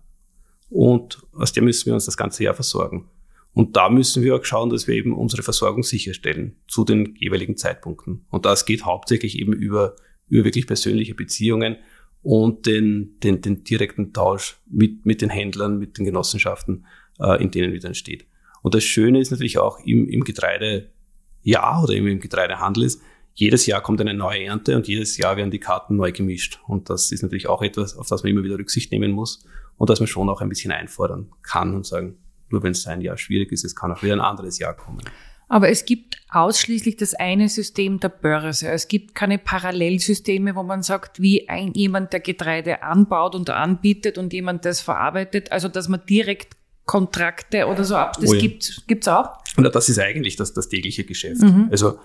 und 0.71 1.21
aus 1.33 1.53
der 1.53 1.63
müssen 1.63 1.87
wir 1.87 1.95
uns 1.95 2.07
das 2.07 2.17
ganze 2.17 2.45
Jahr 2.45 2.55
versorgen. 2.55 3.09
Und 3.53 3.77
da 3.77 3.91
müssen 3.91 4.23
wir 4.23 4.37
auch 4.37 4.45
schauen, 4.45 4.71
dass 4.71 4.87
wir 4.87 4.95
eben 4.95 5.13
unsere 5.13 5.43
Versorgung 5.43 5.83
sicherstellen 5.83 6.57
zu 6.69 6.85
den 6.85 7.17
jeweiligen 7.17 7.57
Zeitpunkten. 7.57 8.25
Und 8.31 8.47
das 8.47 8.65
geht 8.65 8.85
hauptsächlich 8.85 9.39
eben 9.39 9.53
über, 9.53 9.97
über 10.29 10.45
wirklich 10.45 10.69
persönliche 10.69 11.15
Beziehungen 11.15 11.77
und 12.23 12.67
den, 12.67 13.19
den, 13.21 13.41
den 13.41 13.65
direkten 13.65 14.13
Tausch 14.13 14.61
mit, 14.71 15.05
mit 15.05 15.21
den 15.21 15.31
Händlern, 15.31 15.79
mit 15.79 15.99
den 15.99 16.05
Genossenschaften, 16.05 16.87
äh, 17.19 17.43
in 17.43 17.51
denen 17.51 17.73
wir 17.73 17.81
dann 17.81 17.95
steht. 17.95 18.27
Und 18.63 18.75
das 18.75 18.85
Schöne 18.85 19.21
ist 19.21 19.31
natürlich 19.33 19.59
auch 19.59 19.81
im, 19.85 20.09
im 20.09 20.23
Getreidejahr 20.23 21.83
oder 21.83 21.95
im 21.95 22.21
Getreidehandel 22.21 22.85
ist, 22.85 23.03
jedes 23.33 23.65
Jahr 23.67 23.81
kommt 23.81 24.01
eine 24.01 24.13
neue 24.13 24.45
Ernte 24.45 24.77
und 24.77 24.87
jedes 24.87 25.17
Jahr 25.17 25.37
werden 25.37 25.51
die 25.51 25.61
Karten 25.61 25.97
neu 25.97 26.13
gemischt. 26.13 26.61
Und 26.67 26.91
das 26.91 27.11
ist 27.11 27.23
natürlich 27.23 27.49
auch 27.49 27.63
etwas, 27.63 27.97
auf 27.97 28.09
das 28.09 28.23
man 28.23 28.33
immer 28.33 28.45
wieder 28.45 28.59
Rücksicht 28.59 28.93
nehmen 28.93 29.13
muss 29.13 29.47
und 29.81 29.89
dass 29.89 29.99
man 29.99 30.07
schon 30.07 30.29
auch 30.29 30.43
ein 30.43 30.51
bisschen 30.51 30.73
einfordern 30.73 31.33
kann 31.43 31.75
und 31.75 31.87
sagen, 31.87 32.19
nur 32.51 32.63
wenn 32.63 32.73
es 32.73 32.87
ein 32.87 33.01
Jahr 33.01 33.17
schwierig 33.17 33.51
ist, 33.51 33.65
es 33.65 33.75
kann 33.75 33.91
auch 33.91 34.03
wieder 34.03 34.13
ein 34.13 34.21
anderes 34.21 34.59
Jahr 34.59 34.75
kommen. 34.75 35.01
Aber 35.49 35.71
es 35.71 35.87
gibt 35.87 36.19
ausschließlich 36.29 36.99
das 36.99 37.15
eine 37.15 37.49
System 37.49 37.99
der 37.99 38.11
Börse. 38.11 38.69
Es 38.69 38.89
gibt 38.89 39.15
keine 39.15 39.39
Parallelsysteme, 39.39 40.55
wo 40.55 40.63
man 40.65 40.83
sagt, 40.83 41.23
wie 41.23 41.49
ein, 41.49 41.73
jemand, 41.73 42.13
der 42.13 42.21
Getreide 42.21 42.83
anbaut 42.83 43.35
und 43.35 43.49
anbietet 43.49 44.19
und 44.19 44.35
jemand 44.35 44.67
das 44.67 44.83
verarbeitet. 44.83 45.51
Also, 45.51 45.69
dass 45.69 45.89
man 45.89 46.05
direkt 46.05 46.59
Kontrakte 46.85 47.67
oder 47.67 47.83
so 47.83 47.97
ab, 47.97 48.19
das 48.21 48.29
oh 48.29 48.35
ja. 48.35 48.41
gibt 48.41 48.69
es 48.91 49.09
auch. 49.09 49.39
Und 49.57 49.75
das 49.75 49.89
ist 49.89 49.99
eigentlich 49.99 50.37
das, 50.37 50.53
das 50.53 50.69
tägliche 50.69 51.05
Geschäft. 51.05 51.41
Mhm. 51.41 51.69
Also, 51.71 51.99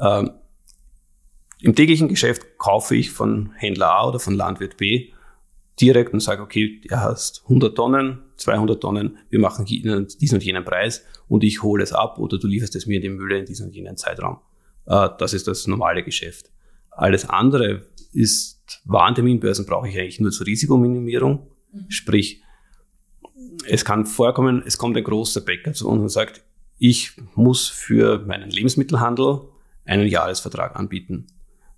ähm, 0.00 0.32
im 1.60 1.76
täglichen 1.76 2.08
Geschäft 2.08 2.58
kaufe 2.58 2.96
ich 2.96 3.12
von 3.12 3.52
Händler 3.54 3.90
A 3.92 4.08
oder 4.08 4.18
von 4.18 4.34
Landwirt 4.34 4.78
B 4.78 5.12
direkt 5.80 6.12
und 6.12 6.20
sage, 6.20 6.42
okay, 6.42 6.80
du 6.86 6.96
hast 6.96 7.42
100 7.44 7.74
Tonnen, 7.74 8.18
200 8.36 8.80
Tonnen, 8.80 9.18
wir 9.28 9.38
machen 9.38 9.64
diesen 9.64 10.34
und 10.34 10.44
jenen 10.44 10.64
Preis 10.64 11.04
und 11.28 11.44
ich 11.44 11.62
hole 11.62 11.82
es 11.82 11.92
ab 11.92 12.18
oder 12.18 12.38
du 12.38 12.46
lieferst 12.46 12.74
es 12.76 12.86
mir 12.86 12.96
in 12.96 13.02
die 13.02 13.08
Mühle 13.08 13.38
in 13.38 13.46
diesen 13.46 13.66
und 13.66 13.74
jenen 13.74 13.96
Zeitraum. 13.96 14.38
Äh, 14.86 15.08
das 15.18 15.32
ist 15.32 15.46
das 15.46 15.66
normale 15.66 16.02
Geschäft. 16.02 16.50
Alles 16.90 17.28
andere 17.28 17.86
ist 18.12 18.60
Warenterminbörsen 18.84 19.66
brauche 19.66 19.88
ich 19.88 19.98
eigentlich 19.98 20.20
nur 20.20 20.30
zur 20.30 20.46
Risikominimierung. 20.46 21.46
Mhm. 21.72 21.90
Sprich, 21.90 22.42
es 23.66 23.84
kann 23.84 24.06
vorkommen, 24.06 24.62
es 24.66 24.78
kommt 24.78 24.96
ein 24.96 25.04
großer 25.04 25.40
Bäcker 25.40 25.72
zu 25.72 25.88
uns 25.88 26.02
und 26.02 26.08
sagt, 26.08 26.42
ich 26.78 27.12
muss 27.34 27.68
für 27.68 28.20
meinen 28.20 28.50
Lebensmittelhandel 28.50 29.42
einen 29.84 30.08
Jahresvertrag 30.08 30.76
anbieten. 30.76 31.26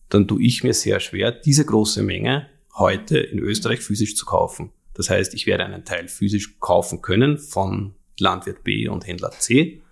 Dann 0.09 0.28
tue 0.28 0.42
ich 0.42 0.62
mir 0.62 0.75
sehr 0.75 1.00
schwer, 1.00 1.32
diese 1.32 1.64
große 1.64 2.02
Menge 2.02 2.47
heute 2.75 3.19
in 3.19 3.38
Österreich 3.38 3.81
physisch 3.81 4.17
zu 4.17 4.26
kaufen. 4.26 4.73
Das 4.95 5.11
heißt, 5.11 5.35
ich 5.35 5.47
werde 5.47 5.64
einen 5.64 5.85
Teil 5.85 6.09
physisch 6.09 6.59
kaufen 6.61 7.02
können 7.02 7.38
von 7.38 7.95
Landwirt 8.19 8.64
B 8.64 8.88
und 8.88 9.07
Händler 9.07 9.31
C. 9.31 9.83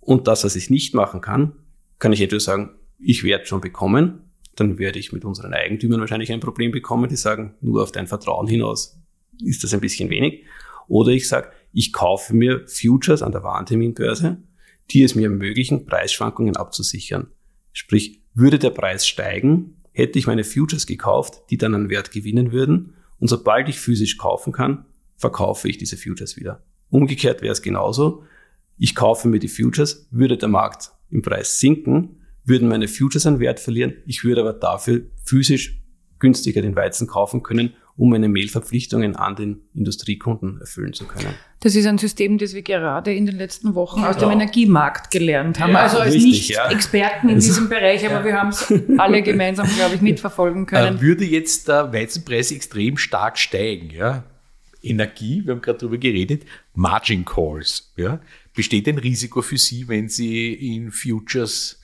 Und 0.00 0.26
das, 0.26 0.44
was 0.44 0.56
ich 0.56 0.70
nicht 0.70 0.94
machen 0.94 1.20
kann, 1.20 1.52
kann 1.98 2.12
ich 2.12 2.20
entweder 2.20 2.40
sagen, 2.40 2.76
ich 2.98 3.24
werde 3.24 3.46
schon 3.46 3.60
bekommen, 3.60 4.30
dann 4.56 4.78
werde 4.78 4.98
ich 4.98 5.12
mit 5.12 5.24
unseren 5.24 5.52
Eigentümern 5.52 6.00
wahrscheinlich 6.00 6.32
ein 6.32 6.40
Problem 6.40 6.72
bekommen, 6.72 7.08
die 7.08 7.16
sagen, 7.16 7.54
nur 7.60 7.82
auf 7.82 7.92
dein 7.92 8.06
Vertrauen 8.06 8.48
hinaus 8.48 8.98
ist 9.44 9.62
das 9.62 9.72
ein 9.72 9.80
bisschen 9.80 10.10
wenig. 10.10 10.44
Oder 10.88 11.12
ich 11.12 11.28
sage, 11.28 11.52
ich 11.72 11.92
kaufe 11.92 12.34
mir 12.34 12.66
Futures 12.66 13.22
an 13.22 13.32
der 13.32 13.42
Warenterminbörse, 13.42 14.38
die 14.90 15.02
es 15.02 15.14
mir 15.14 15.24
ermöglichen, 15.24 15.86
Preisschwankungen 15.86 16.56
abzusichern. 16.56 17.28
Sprich, 17.72 18.22
würde 18.34 18.58
der 18.58 18.70
Preis 18.70 19.06
steigen, 19.06 19.77
hätte 19.98 20.18
ich 20.18 20.28
meine 20.28 20.44
Futures 20.44 20.86
gekauft, 20.86 21.42
die 21.50 21.58
dann 21.58 21.74
an 21.74 21.90
Wert 21.90 22.12
gewinnen 22.12 22.52
würden. 22.52 22.94
Und 23.18 23.26
sobald 23.26 23.68
ich 23.68 23.80
physisch 23.80 24.16
kaufen 24.16 24.52
kann, 24.52 24.84
verkaufe 25.16 25.68
ich 25.68 25.76
diese 25.76 25.96
Futures 25.96 26.36
wieder. 26.36 26.62
Umgekehrt 26.88 27.42
wäre 27.42 27.52
es 27.52 27.62
genauso. 27.62 28.22
Ich 28.76 28.94
kaufe 28.94 29.26
mir 29.26 29.40
die 29.40 29.48
Futures, 29.48 30.06
würde 30.12 30.38
der 30.38 30.48
Markt 30.48 30.92
im 31.10 31.22
Preis 31.22 31.58
sinken, 31.58 32.20
würden 32.44 32.68
meine 32.68 32.86
Futures 32.86 33.26
an 33.26 33.40
Wert 33.40 33.58
verlieren. 33.58 33.94
Ich 34.06 34.22
würde 34.22 34.42
aber 34.42 34.52
dafür 34.52 35.02
physisch 35.24 35.82
günstiger 36.20 36.62
den 36.62 36.76
Weizen 36.76 37.08
kaufen 37.08 37.42
können, 37.42 37.74
um 37.98 38.10
meine 38.10 38.28
Mehlverpflichtungen 38.28 39.16
an 39.16 39.34
den 39.34 39.60
Industriekunden 39.74 40.60
erfüllen 40.60 40.92
zu 40.92 41.04
können. 41.04 41.34
Das 41.60 41.74
ist 41.74 41.84
ein 41.84 41.98
System, 41.98 42.38
das 42.38 42.54
wir 42.54 42.62
gerade 42.62 43.12
in 43.12 43.26
den 43.26 43.36
letzten 43.36 43.74
Wochen 43.74 44.04
aus 44.04 44.16
dem 44.16 44.30
Energiemarkt 44.30 45.10
gelernt 45.10 45.58
haben. 45.58 45.72
Ja, 45.72 45.80
also 45.80 45.98
als 45.98 46.14
Nicht-Experten 46.14 47.28
in 47.28 47.34
also, 47.34 47.48
diesem 47.48 47.68
Bereich, 47.68 48.06
aber 48.06 48.20
ja. 48.20 48.24
wir 48.24 48.34
haben 48.34 48.50
es 48.50 48.72
alle 48.98 49.22
gemeinsam, 49.22 49.68
glaube 49.74 49.96
ich, 49.96 50.00
mitverfolgen 50.00 50.66
können. 50.66 50.98
Äh, 50.98 51.00
würde 51.00 51.24
jetzt 51.24 51.66
der 51.66 51.92
Weizenpreis 51.92 52.52
extrem 52.52 52.96
stark 52.96 53.36
steigen, 53.36 53.90
ja? 53.90 54.22
Energie, 54.80 55.42
wir 55.44 55.54
haben 55.54 55.60
gerade 55.60 55.80
darüber 55.80 55.98
geredet, 55.98 56.44
Margin 56.74 57.24
Calls, 57.24 57.92
ja? 57.96 58.20
Besteht 58.54 58.86
ein 58.86 58.98
Risiko 58.98 59.42
für 59.42 59.58
Sie, 59.58 59.88
wenn 59.88 60.08
Sie 60.08 60.52
in 60.52 60.92
Futures 60.92 61.77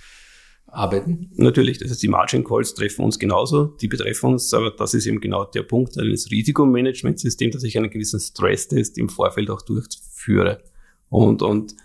arbeiten? 0.74 1.30
Natürlich, 1.36 1.78
das 1.78 1.90
heißt, 1.90 2.02
die 2.02 2.08
Margin 2.08 2.44
Calls 2.44 2.74
treffen 2.74 3.04
uns 3.04 3.18
genauso, 3.18 3.66
die 3.66 3.88
betreffen 3.88 4.32
uns, 4.32 4.52
aber 4.52 4.70
das 4.70 4.94
ist 4.94 5.06
eben 5.06 5.20
genau 5.20 5.44
der 5.44 5.62
Punkt 5.62 5.98
eines 5.98 6.30
Risikomanagementsystems, 6.30 7.54
dass 7.54 7.62
ich 7.62 7.76
einen 7.76 7.90
gewissen 7.90 8.20
Stresstest 8.20 8.98
im 8.98 9.08
Vorfeld 9.08 9.50
auch 9.50 9.62
durchführe. 9.62 10.62
Und, 11.08 11.42
und 11.42 11.76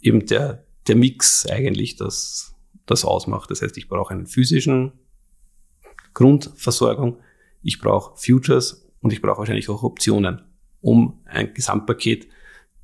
eben 0.00 0.26
der, 0.26 0.64
der 0.86 0.96
Mix 0.96 1.46
eigentlich 1.46 1.96
das, 1.96 2.54
das 2.86 3.04
ausmacht. 3.04 3.50
Das 3.50 3.62
heißt, 3.62 3.76
ich 3.78 3.88
brauche 3.88 4.12
einen 4.12 4.26
physischen 4.26 4.92
Grundversorgung, 6.14 7.18
ich 7.62 7.80
brauche 7.80 8.16
Futures 8.16 8.88
und 9.00 9.12
ich 9.12 9.22
brauche 9.22 9.38
wahrscheinlich 9.38 9.68
auch 9.68 9.82
Optionen, 9.82 10.42
um 10.80 11.20
ein 11.24 11.54
Gesamtpaket 11.54 12.28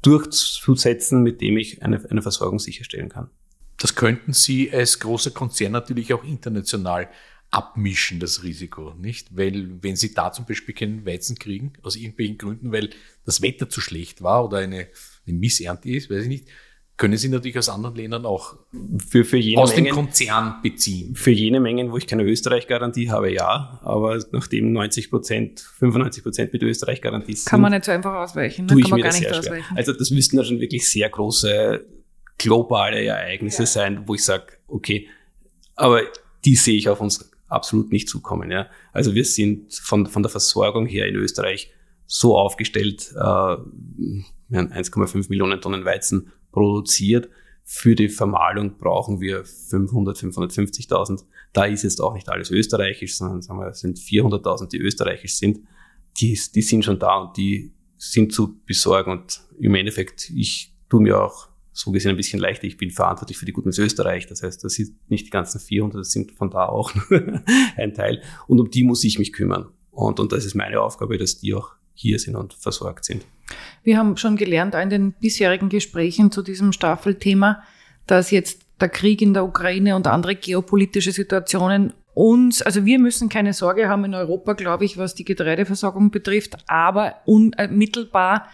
durchzusetzen, 0.03 1.23
mit 1.23 1.41
dem 1.41 1.57
ich 1.57 1.83
eine, 1.83 2.05
eine 2.11 2.23
Versorgung 2.23 2.59
sicherstellen 2.59 3.09
kann. 3.09 3.31
Das 3.79 3.95
könnten 3.95 4.33
Sie 4.33 4.73
als 4.73 5.01
großer 5.01 5.31
Konzern 5.31 5.73
natürlich 5.73 6.15
auch 6.15 6.25
international 6.25 7.09
abmischen, 7.51 8.19
das 8.19 8.43
Risiko, 8.43 8.95
nicht? 8.95 9.37
Weil, 9.37 9.83
wenn 9.83 9.95
Sie 9.95 10.13
da 10.13 10.33
zum 10.33 10.45
Beispiel 10.45 10.75
keinen 10.75 11.07
Weizen 11.07 11.39
kriegen, 11.39 11.73
aus 11.83 11.95
irgendwelchen 11.95 12.37
Gründen, 12.37 12.73
weil 12.73 12.91
das 13.25 13.43
Wetter 13.43 13.69
zu 13.69 13.81
schlecht 13.81 14.23
war 14.23 14.45
oder 14.45 14.59
eine, 14.59 14.89
eine 15.27 15.39
Missernte 15.39 15.91
ist, 15.91 16.11
weiß 16.11 16.25
ich 16.25 16.29
nicht, 16.29 16.49
können 16.97 17.17
Sie 17.17 17.29
natürlich 17.29 17.59
aus 17.59 17.69
anderen 17.69 17.97
Ländern 17.97 18.25
auch 18.25 18.57
für, 19.09 19.25
für 19.25 19.37
jene 19.37 19.61
aus 19.61 19.75
Mengen, 19.75 19.87
dem 19.87 19.95
Konzern 19.95 20.57
beziehen. 20.63 21.17
Für 21.17 21.33
jene 21.33 21.59
Mengen, 21.59 21.91
wo 21.91 21.97
ich 21.97 22.07
keine 22.07 22.23
Österreich-Garantie 22.23 23.11
habe, 23.11 23.33
ja. 23.33 23.81
Aber 23.83 24.25
nachdem 24.31 24.73
90 24.73 25.11
Prozent, 25.11 25.61
95 25.61 26.23
Prozent 26.23 26.53
mit 26.53 26.63
Österreich-Garantie 26.63 27.35
sind. 27.35 27.51
Kann 27.51 27.61
man 27.61 27.73
nicht 27.73 27.85
so 27.85 27.93
einfach 27.93 28.15
ausweichen. 28.15 28.67
Ne? 28.67 28.73
Tue 28.73 28.81
ich 28.81 28.91
Kann 28.91 29.01
man 29.01 29.11
gar 29.11 29.19
nicht 29.19 29.33
ausweichen. 29.33 29.77
Also 29.77 29.93
das 29.93 30.11
müssten 30.11 30.37
ja 30.37 30.45
schon 30.45 30.61
wirklich 30.61 30.89
sehr 30.89 31.09
große 31.09 31.85
globale 32.39 33.05
Ereignisse 33.05 33.63
ja. 33.63 33.67
sein, 33.67 34.03
wo 34.07 34.15
ich 34.15 34.25
sage, 34.25 34.59
okay, 34.67 35.09
aber 35.77 36.03
die 36.45 36.57
sehe 36.57 36.77
ich 36.77 36.89
auf 36.89 37.01
uns 37.01 37.31
absolut 37.49 37.93
nicht 37.93 38.09
zukommen. 38.09 38.51
Ja. 38.51 38.69
Also 38.93 39.15
wir 39.15 39.25
sind 39.25 39.73
von, 39.75 40.07
von 40.07 40.23
der 40.23 40.31
Versorgung 40.31 40.87
her 40.87 41.07
in 41.07 41.15
Österreich 41.17 41.73
so 42.07 42.37
aufgestellt, 42.37 43.13
äh, 43.17 43.57
1,5 44.53 45.29
Millionen 45.29 45.61
Tonnen 45.61 45.85
Weizen 45.85 46.33
produziert. 46.53 47.29
Für 47.67 47.95
die 47.95 48.11
Vermahlung 48.11 48.77
brauchen 48.77 49.21
wir 49.21 49.45
500, 49.45 50.19
550.000. 50.19 51.25
Da 51.53 51.65
ist 51.65 51.83
jetzt 51.83 52.01
auch 52.01 52.13
nicht 52.13 52.29
alles 52.29 52.51
österreichisch, 52.51 53.17
sondern 53.17 53.41
sagen 53.41 53.59
wir, 53.59 53.69
es 53.69 53.81
sind 53.81 53.99
400.000, 53.99 54.69
die 54.69 54.79
österreichisch 54.79 55.37
sind. 55.37 55.61
Die, 56.21 56.39
die 56.55 56.63
sind 56.63 56.85
schon 56.85 56.99
da 56.99 57.17
und 57.17 57.37
die 57.37 57.73
sind 57.97 58.33
zu 58.33 58.61
besorgen. 58.67 59.13
Und 59.13 59.41
im 59.59 59.75
Endeffekt, 59.75 60.31
ich 60.31 60.75
tue 60.91 61.01
mir 61.01 61.23
auch 61.23 61.49
so 61.75 61.91
gesehen 61.91 62.11
ein 62.11 62.17
bisschen 62.17 62.39
leichter. 62.39 62.65
Ich 62.65 62.77
bin 62.77 62.91
verantwortlich 62.91 63.37
für 63.37 63.47
die 63.47 63.53
Guten 63.53 63.71
Österreich. 63.71 64.27
Das 64.27 64.43
heißt, 64.43 64.63
das 64.63 64.75
sind 64.75 64.95
nicht 65.11 65.27
die 65.27 65.31
ganzen 65.31 65.61
400, 65.61 66.01
das 66.01 66.13
sind 66.13 66.31
von 66.31 66.49
da 66.49 66.67
auch 66.67 66.93
ein 67.77 67.93
Teil. 67.93 68.23
Und 68.47 68.61
um 68.61 68.71
die 68.71 68.85
muss 68.85 69.03
ich 69.03 69.19
mich 69.19 69.33
kümmern. 69.33 69.67
Und, 69.91 70.21
und 70.21 70.33
das 70.33 70.45
ist 70.45 70.55
meine 70.55 70.81
Aufgabe, 70.81 71.19
dass 71.19 71.39
die 71.39 71.53
auch 71.53 71.73
hier 71.93 72.19
sind 72.19 72.37
und 72.37 72.55
versorgt 72.55 73.05
sind. 73.05 73.27
Wir 73.83 73.99
haben 73.99 74.17
schon 74.17 74.37
gelernt 74.37 74.75
in 74.75 74.89
den 74.89 75.13
bisherigen 75.13 75.69
Gesprächen 75.69 76.31
zu 76.31 76.43
diesem 76.43 76.73
Staffelthema, 76.73 77.63
dass 78.07 78.31
jetzt 78.31 78.63
der 78.81 78.89
Krieg 78.89 79.21
in 79.21 79.35
der 79.35 79.45
Ukraine 79.45 79.97
und 79.97 80.07
andere 80.07 80.37
geopolitische 80.37 81.13
Situationen 81.13 81.93
uns, 82.15 82.63
also 82.63 82.85
wir 82.85 83.01
müssen 83.01 83.29
keine 83.29 83.53
Sorge 83.53 83.89
haben 83.89 84.05
in 84.05 84.15
Europa, 84.15 84.53
glaube 84.53 84.85
ich, 84.85 84.97
was 84.97 85.17
die 85.17 85.25
Getreideversorgung 85.25 86.13
betrifft, 86.13 86.57
aber 86.69 87.17
unmittelbar 87.25 88.49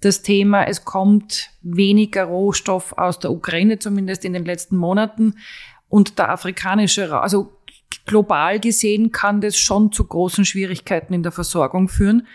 das 0.00 0.22
Thema, 0.22 0.64
es 0.64 0.84
kommt 0.84 1.50
weniger 1.62 2.24
Rohstoff 2.24 2.92
aus 2.98 3.18
der 3.18 3.30
Ukraine, 3.30 3.78
zumindest 3.78 4.24
in 4.24 4.32
den 4.32 4.44
letzten 4.44 4.76
Monaten. 4.76 5.36
Und 5.88 6.18
der 6.18 6.30
afrikanische, 6.30 7.20
also 7.20 7.52
global 8.04 8.60
gesehen 8.60 9.12
kann 9.12 9.40
das 9.40 9.56
schon 9.56 9.92
zu 9.92 10.04
großen 10.04 10.44
Schwierigkeiten 10.44 11.14
in 11.14 11.22
der 11.22 11.32
Versorgung 11.32 11.88
führen. 11.88 12.26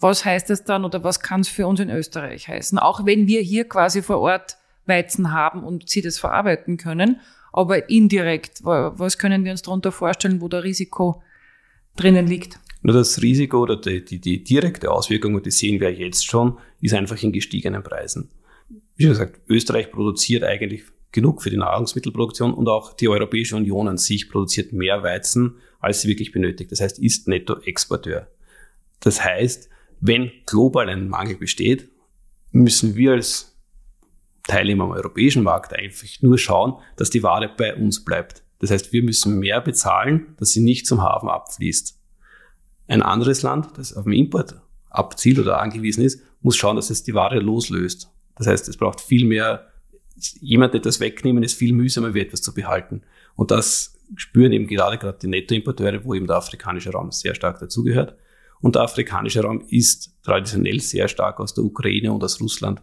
Was 0.00 0.24
heißt 0.24 0.50
das 0.50 0.64
dann 0.64 0.84
oder 0.84 1.02
was 1.04 1.20
kann 1.20 1.40
es 1.40 1.48
für 1.48 1.66
uns 1.66 1.80
in 1.80 1.88
Österreich 1.88 2.48
heißen? 2.48 2.78
Auch 2.78 3.06
wenn 3.06 3.26
wir 3.26 3.40
hier 3.40 3.68
quasi 3.68 4.02
vor 4.02 4.20
Ort 4.20 4.56
Weizen 4.86 5.32
haben 5.32 5.64
und 5.64 5.88
sie 5.88 6.02
das 6.02 6.18
verarbeiten 6.18 6.76
können, 6.76 7.20
aber 7.52 7.88
indirekt, 7.88 8.64
was 8.64 9.16
können 9.16 9.44
wir 9.44 9.52
uns 9.52 9.62
darunter 9.62 9.92
vorstellen, 9.92 10.40
wo 10.40 10.48
der 10.48 10.64
Risiko 10.64 11.22
drinnen 11.96 12.26
liegt? 12.26 12.58
Nur 12.84 12.94
das 12.94 13.22
Risiko 13.22 13.62
oder 13.62 13.76
die, 13.76 14.04
die, 14.04 14.20
die 14.20 14.44
direkte 14.44 14.90
Auswirkung, 14.90 15.34
und 15.34 15.46
die 15.46 15.50
sehen 15.50 15.80
wir 15.80 15.90
jetzt 15.90 16.26
schon, 16.26 16.58
ist 16.82 16.92
einfach 16.92 17.20
in 17.22 17.32
gestiegenen 17.32 17.82
Preisen. 17.82 18.28
Wie 18.96 19.06
gesagt, 19.06 19.40
Österreich 19.48 19.90
produziert 19.90 20.44
eigentlich 20.44 20.82
genug 21.10 21.42
für 21.42 21.48
die 21.48 21.56
Nahrungsmittelproduktion 21.56 22.52
und 22.52 22.68
auch 22.68 22.92
die 22.92 23.08
Europäische 23.08 23.56
Union 23.56 23.88
an 23.88 23.96
sich 23.96 24.28
produziert 24.28 24.74
mehr 24.74 25.02
Weizen, 25.02 25.56
als 25.80 26.02
sie 26.02 26.08
wirklich 26.08 26.30
benötigt. 26.30 26.72
Das 26.72 26.82
heißt, 26.82 26.98
ist 26.98 27.26
Nettoexporteur. 27.26 28.28
Das 29.00 29.24
heißt, 29.24 29.70
wenn 30.00 30.30
global 30.44 30.90
ein 30.90 31.08
Mangel 31.08 31.36
besteht, 31.36 31.88
müssen 32.50 32.96
wir 32.96 33.12
als 33.12 33.58
Teilnehmer 34.46 34.84
am 34.84 34.90
europäischen 34.90 35.42
Markt 35.42 35.72
einfach 35.72 36.06
nur 36.20 36.36
schauen, 36.36 36.74
dass 36.96 37.08
die 37.08 37.22
Ware 37.22 37.50
bei 37.56 37.74
uns 37.74 38.04
bleibt. 38.04 38.44
Das 38.58 38.70
heißt, 38.70 38.92
wir 38.92 39.02
müssen 39.02 39.38
mehr 39.38 39.62
bezahlen, 39.62 40.34
dass 40.38 40.50
sie 40.50 40.60
nicht 40.60 40.86
zum 40.86 41.00
Hafen 41.00 41.30
abfließt. 41.30 41.98
Ein 42.86 43.02
anderes 43.02 43.42
Land, 43.42 43.68
das 43.76 43.94
auf 43.94 44.04
den 44.04 44.12
Import 44.12 44.54
abzielt 44.90 45.38
oder 45.38 45.60
angewiesen 45.60 46.04
ist, 46.04 46.20
muss 46.42 46.56
schauen, 46.56 46.76
dass 46.76 46.90
es 46.90 47.02
die 47.02 47.14
Ware 47.14 47.38
loslöst. 47.38 48.10
Das 48.36 48.46
heißt, 48.46 48.68
es 48.68 48.76
braucht 48.76 49.00
viel 49.00 49.24
mehr, 49.24 49.68
jemand 50.40 50.74
etwas 50.74 51.00
wegnehmen, 51.00 51.42
ist 51.42 51.54
viel 51.54 51.72
mühsamer 51.72 52.14
wie 52.14 52.20
etwas 52.20 52.42
zu 52.42 52.52
behalten. 52.54 53.02
Und 53.34 53.50
das 53.50 53.98
spüren 54.16 54.52
eben 54.52 54.66
gerade 54.66 54.98
gerade 54.98 55.18
die 55.18 55.28
Nettoimporteure, 55.28 56.04
wo 56.04 56.14
eben 56.14 56.26
der 56.26 56.36
afrikanische 56.36 56.90
Raum 56.90 57.10
sehr 57.10 57.34
stark 57.34 57.58
dazugehört. 57.58 58.16
Und 58.60 58.76
der 58.76 58.82
afrikanische 58.82 59.42
Raum 59.42 59.62
ist 59.68 60.14
traditionell 60.22 60.80
sehr 60.80 61.08
stark 61.08 61.40
aus 61.40 61.54
der 61.54 61.64
Ukraine 61.64 62.12
und 62.12 62.22
aus 62.22 62.40
Russland 62.40 62.80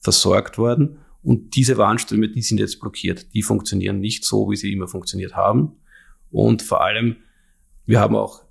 versorgt 0.00 0.58
worden. 0.58 0.98
Und 1.22 1.56
diese 1.56 1.78
Warenströme, 1.78 2.28
die 2.28 2.42
sind 2.42 2.58
jetzt 2.58 2.78
blockiert. 2.80 3.32
Die 3.34 3.42
funktionieren 3.42 3.98
nicht 3.98 4.24
so, 4.24 4.50
wie 4.50 4.56
sie 4.56 4.72
immer 4.72 4.86
funktioniert 4.86 5.34
haben. 5.34 5.72
Und 6.30 6.62
vor 6.62 6.84
allem, 6.84 7.16
wir 7.86 8.00
haben 8.00 8.14
auch 8.14 8.43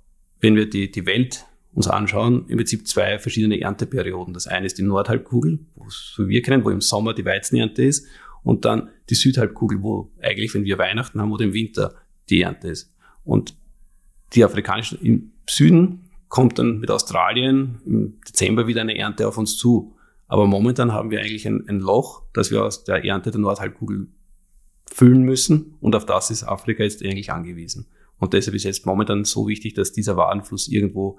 wenn 0.44 0.56
wir 0.56 0.68
die, 0.68 0.90
die 0.90 1.06
Welt 1.06 1.46
uns 1.72 1.88
anschauen, 1.88 2.44
im 2.48 2.58
Prinzip 2.58 2.86
zwei 2.86 3.18
verschiedene 3.18 3.60
Ernteperioden. 3.60 4.34
Das 4.34 4.46
eine 4.46 4.66
ist 4.66 4.78
die 4.78 4.82
Nordhalbkugel, 4.82 5.58
so 5.88 6.28
wir 6.28 6.42
kennen, 6.42 6.64
wo 6.64 6.70
im 6.70 6.82
Sommer 6.82 7.14
die 7.14 7.24
Weizenernte 7.24 7.82
ist. 7.82 8.06
Und 8.42 8.66
dann 8.66 8.90
die 9.08 9.14
Südhalbkugel, 9.14 9.82
wo 9.82 10.12
eigentlich, 10.20 10.54
wenn 10.54 10.64
wir 10.64 10.76
Weihnachten 10.76 11.20
haben 11.20 11.32
oder 11.32 11.44
im 11.44 11.54
Winter 11.54 11.94
die 12.28 12.42
Ernte 12.42 12.68
ist. 12.68 12.92
Und 13.24 13.56
die 14.34 14.44
afrikanischen, 14.44 15.00
im 15.00 15.32
Süden 15.48 16.10
kommt 16.28 16.58
dann 16.58 16.78
mit 16.78 16.90
Australien 16.90 17.80
im 17.86 18.20
Dezember 18.28 18.66
wieder 18.66 18.82
eine 18.82 18.98
Ernte 18.98 19.26
auf 19.26 19.38
uns 19.38 19.56
zu. 19.56 19.96
Aber 20.28 20.46
momentan 20.46 20.92
haben 20.92 21.10
wir 21.10 21.20
eigentlich 21.20 21.46
ein, 21.46 21.66
ein 21.68 21.80
Loch, 21.80 22.22
das 22.34 22.50
wir 22.50 22.64
aus 22.64 22.84
der 22.84 23.02
Ernte 23.02 23.30
der 23.30 23.40
Nordhalbkugel 23.40 24.08
füllen 24.92 25.22
müssen. 25.22 25.76
Und 25.80 25.96
auf 25.96 26.04
das 26.04 26.30
ist 26.30 26.44
Afrika 26.44 26.82
jetzt 26.82 27.02
eigentlich 27.02 27.32
angewiesen. 27.32 27.86
Und 28.24 28.32
deshalb 28.32 28.56
ist 28.56 28.64
jetzt 28.64 28.86
momentan 28.86 29.26
so 29.26 29.46
wichtig, 29.48 29.74
dass 29.74 29.92
dieser 29.92 30.16
Warenfluss 30.16 30.68
irgendwo 30.68 31.18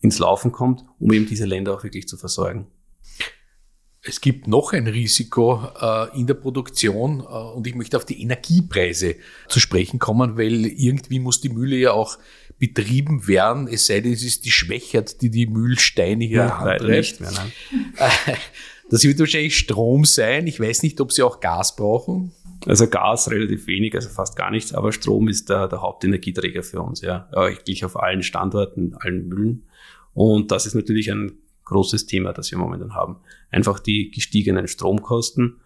ins 0.00 0.20
Laufen 0.20 0.52
kommt, 0.52 0.84
um 1.00 1.12
eben 1.12 1.26
diese 1.26 1.44
Länder 1.44 1.74
auch 1.74 1.82
wirklich 1.82 2.06
zu 2.06 2.16
versorgen. 2.16 2.68
Es 4.00 4.20
gibt 4.20 4.46
noch 4.46 4.72
ein 4.72 4.86
Risiko 4.86 5.68
äh, 5.80 6.16
in 6.16 6.28
der 6.28 6.34
Produktion 6.34 7.18
äh, 7.18 7.24
und 7.24 7.66
ich 7.66 7.74
möchte 7.74 7.96
auf 7.96 8.04
die 8.04 8.22
Energiepreise 8.22 9.16
zu 9.48 9.58
sprechen 9.58 9.98
kommen, 9.98 10.38
weil 10.38 10.66
irgendwie 10.66 11.18
muss 11.18 11.40
die 11.40 11.48
Mühle 11.48 11.74
ja 11.74 11.90
auch 11.90 12.16
betrieben 12.60 13.26
werden, 13.26 13.66
es 13.66 13.86
sei 13.86 14.00
denn, 14.00 14.12
es 14.12 14.22
ist 14.22 14.44
die 14.44 14.52
Schwächert, 14.52 15.22
die 15.22 15.30
die 15.30 15.48
Mühlsteine 15.48 16.24
hier 16.24 16.36
ja, 16.36 16.64
mehr. 17.20 17.32
Nein. 17.32 17.52
Das 18.88 19.02
wird 19.02 19.18
wahrscheinlich 19.18 19.58
Strom 19.58 20.04
sein. 20.04 20.46
Ich 20.46 20.60
weiß 20.60 20.84
nicht, 20.84 21.00
ob 21.00 21.10
sie 21.10 21.24
auch 21.24 21.40
Gas 21.40 21.74
brauchen. 21.74 22.30
Also 22.66 22.88
Gas 22.88 23.30
relativ 23.30 23.66
wenig, 23.68 23.94
also 23.94 24.08
fast 24.08 24.36
gar 24.36 24.50
nichts, 24.50 24.74
aber 24.74 24.92
Strom 24.92 25.28
ist 25.28 25.48
der, 25.48 25.68
der 25.68 25.82
Hauptenergieträger 25.82 26.62
für 26.62 26.82
uns, 26.82 27.00
ja. 27.00 27.28
Eigentlich 27.32 27.84
auf 27.84 27.96
allen 27.96 28.22
Standorten, 28.22 28.94
allen 28.98 29.28
Müllen. 29.28 29.68
Und 30.14 30.50
das 30.50 30.66
ist 30.66 30.74
natürlich 30.74 31.10
ein 31.10 31.38
großes 31.64 32.06
Thema, 32.06 32.32
das 32.32 32.50
wir 32.50 32.58
momentan 32.58 32.94
haben. 32.94 33.18
Einfach 33.50 33.78
die 33.78 34.10
gestiegenen 34.10 34.66
Stromkosten 34.66 35.60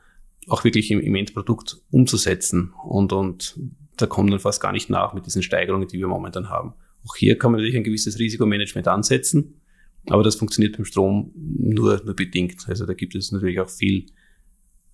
auch 0.49 0.65
wirklich 0.65 0.91
im, 0.91 1.01
im 1.01 1.15
Endprodukt 1.15 1.79
umzusetzen. 1.91 2.75
Und, 2.85 3.13
und 3.13 3.59
da 3.97 4.07
kommt 4.07 4.33
dann 4.33 4.41
fast 4.41 4.61
gar 4.61 4.73
nicht 4.73 4.91
nach 4.91 5.15
mit 5.15 5.27
diesen 5.27 5.43
Steigerungen, 5.43 5.89
die 5.89 5.99
wir 5.99 6.09
momentan 6.09 6.49
haben. 6.49 6.75
Auch 7.07 7.17
hier 7.17 7.39
kann 7.39 7.53
man 7.53 7.61
natürlich 7.61 7.77
ein 7.77 7.85
gewisses 7.85 8.19
Risikomanagement 8.19 8.89
ansetzen, 8.89 9.61
aber 10.09 10.23
das 10.23 10.37
funktioniert 10.37 10.77
beim 10.77 10.85
Strom 10.85 11.33
nur, 11.35 12.03
nur 12.05 12.15
bedingt. 12.15 12.69
Also 12.69 12.87
da 12.87 12.95
gibt 12.95 13.15
es 13.15 13.33
natürlich 13.33 13.61
auch 13.61 13.71
viel, 13.71 14.07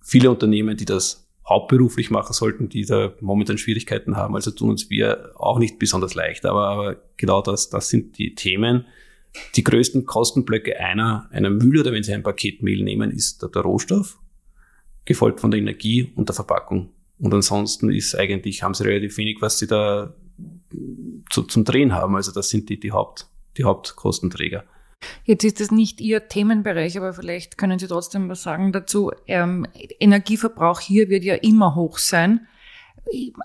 viele 0.01 0.29
Unternehmen, 0.29 0.77
die 0.77 0.85
das 0.85 1.26
hauptberuflich 1.47 2.09
machen 2.11 2.33
sollten, 2.33 2.69
die 2.69 2.85
da 2.85 3.13
momentan 3.21 3.57
Schwierigkeiten 3.57 4.17
haben. 4.17 4.35
Also 4.35 4.51
tun 4.51 4.71
uns 4.71 4.89
wir 4.89 5.31
auch 5.35 5.59
nicht 5.59 5.79
besonders 5.79 6.13
leicht. 6.13 6.45
Aber, 6.45 6.67
aber 6.67 6.97
genau 7.15 7.41
das, 7.41 7.69
das 7.69 7.89
sind 7.89 8.17
die 8.17 8.35
Themen, 8.35 8.85
die 9.55 9.63
größten 9.63 10.05
Kostenblöcke 10.05 10.79
einer, 10.79 11.29
einer 11.31 11.49
Mühle 11.49 11.81
oder 11.81 11.93
wenn 11.93 12.03
Sie 12.03 12.13
ein 12.13 12.23
Paket 12.23 12.63
Mehl 12.63 12.83
nehmen, 12.83 13.11
ist 13.11 13.41
der, 13.41 13.49
der 13.49 13.61
Rohstoff, 13.61 14.19
gefolgt 15.05 15.39
von 15.39 15.51
der 15.51 15.59
Energie 15.59 16.11
und 16.15 16.27
der 16.27 16.35
Verpackung. 16.35 16.89
Und 17.19 17.33
ansonsten 17.33 17.89
ist 17.89 18.15
eigentlich, 18.15 18.63
haben 18.63 18.73
Sie 18.73 18.83
relativ 18.83 19.17
wenig, 19.17 19.37
was 19.39 19.59
Sie 19.59 19.67
da 19.67 20.13
zu, 21.29 21.43
zum 21.43 21.63
Drehen 21.63 21.93
haben. 21.93 22.15
Also 22.15 22.31
das 22.31 22.49
sind 22.49 22.69
die, 22.69 22.79
die, 22.79 22.91
Haupt, 22.91 23.27
die 23.57 23.63
Hauptkostenträger. 23.63 24.65
Jetzt 25.23 25.43
ist 25.43 25.59
das 25.59 25.71
nicht 25.71 26.01
Ihr 26.01 26.27
Themenbereich, 26.27 26.97
aber 26.97 27.13
vielleicht 27.13 27.57
können 27.57 27.79
Sie 27.79 27.87
trotzdem 27.87 28.29
was 28.29 28.43
sagen 28.43 28.71
dazu. 28.71 29.11
Ähm, 29.27 29.67
Energieverbrauch 29.99 30.79
hier 30.79 31.09
wird 31.09 31.23
ja 31.23 31.35
immer 31.35 31.75
hoch 31.75 31.97
sein 31.97 32.47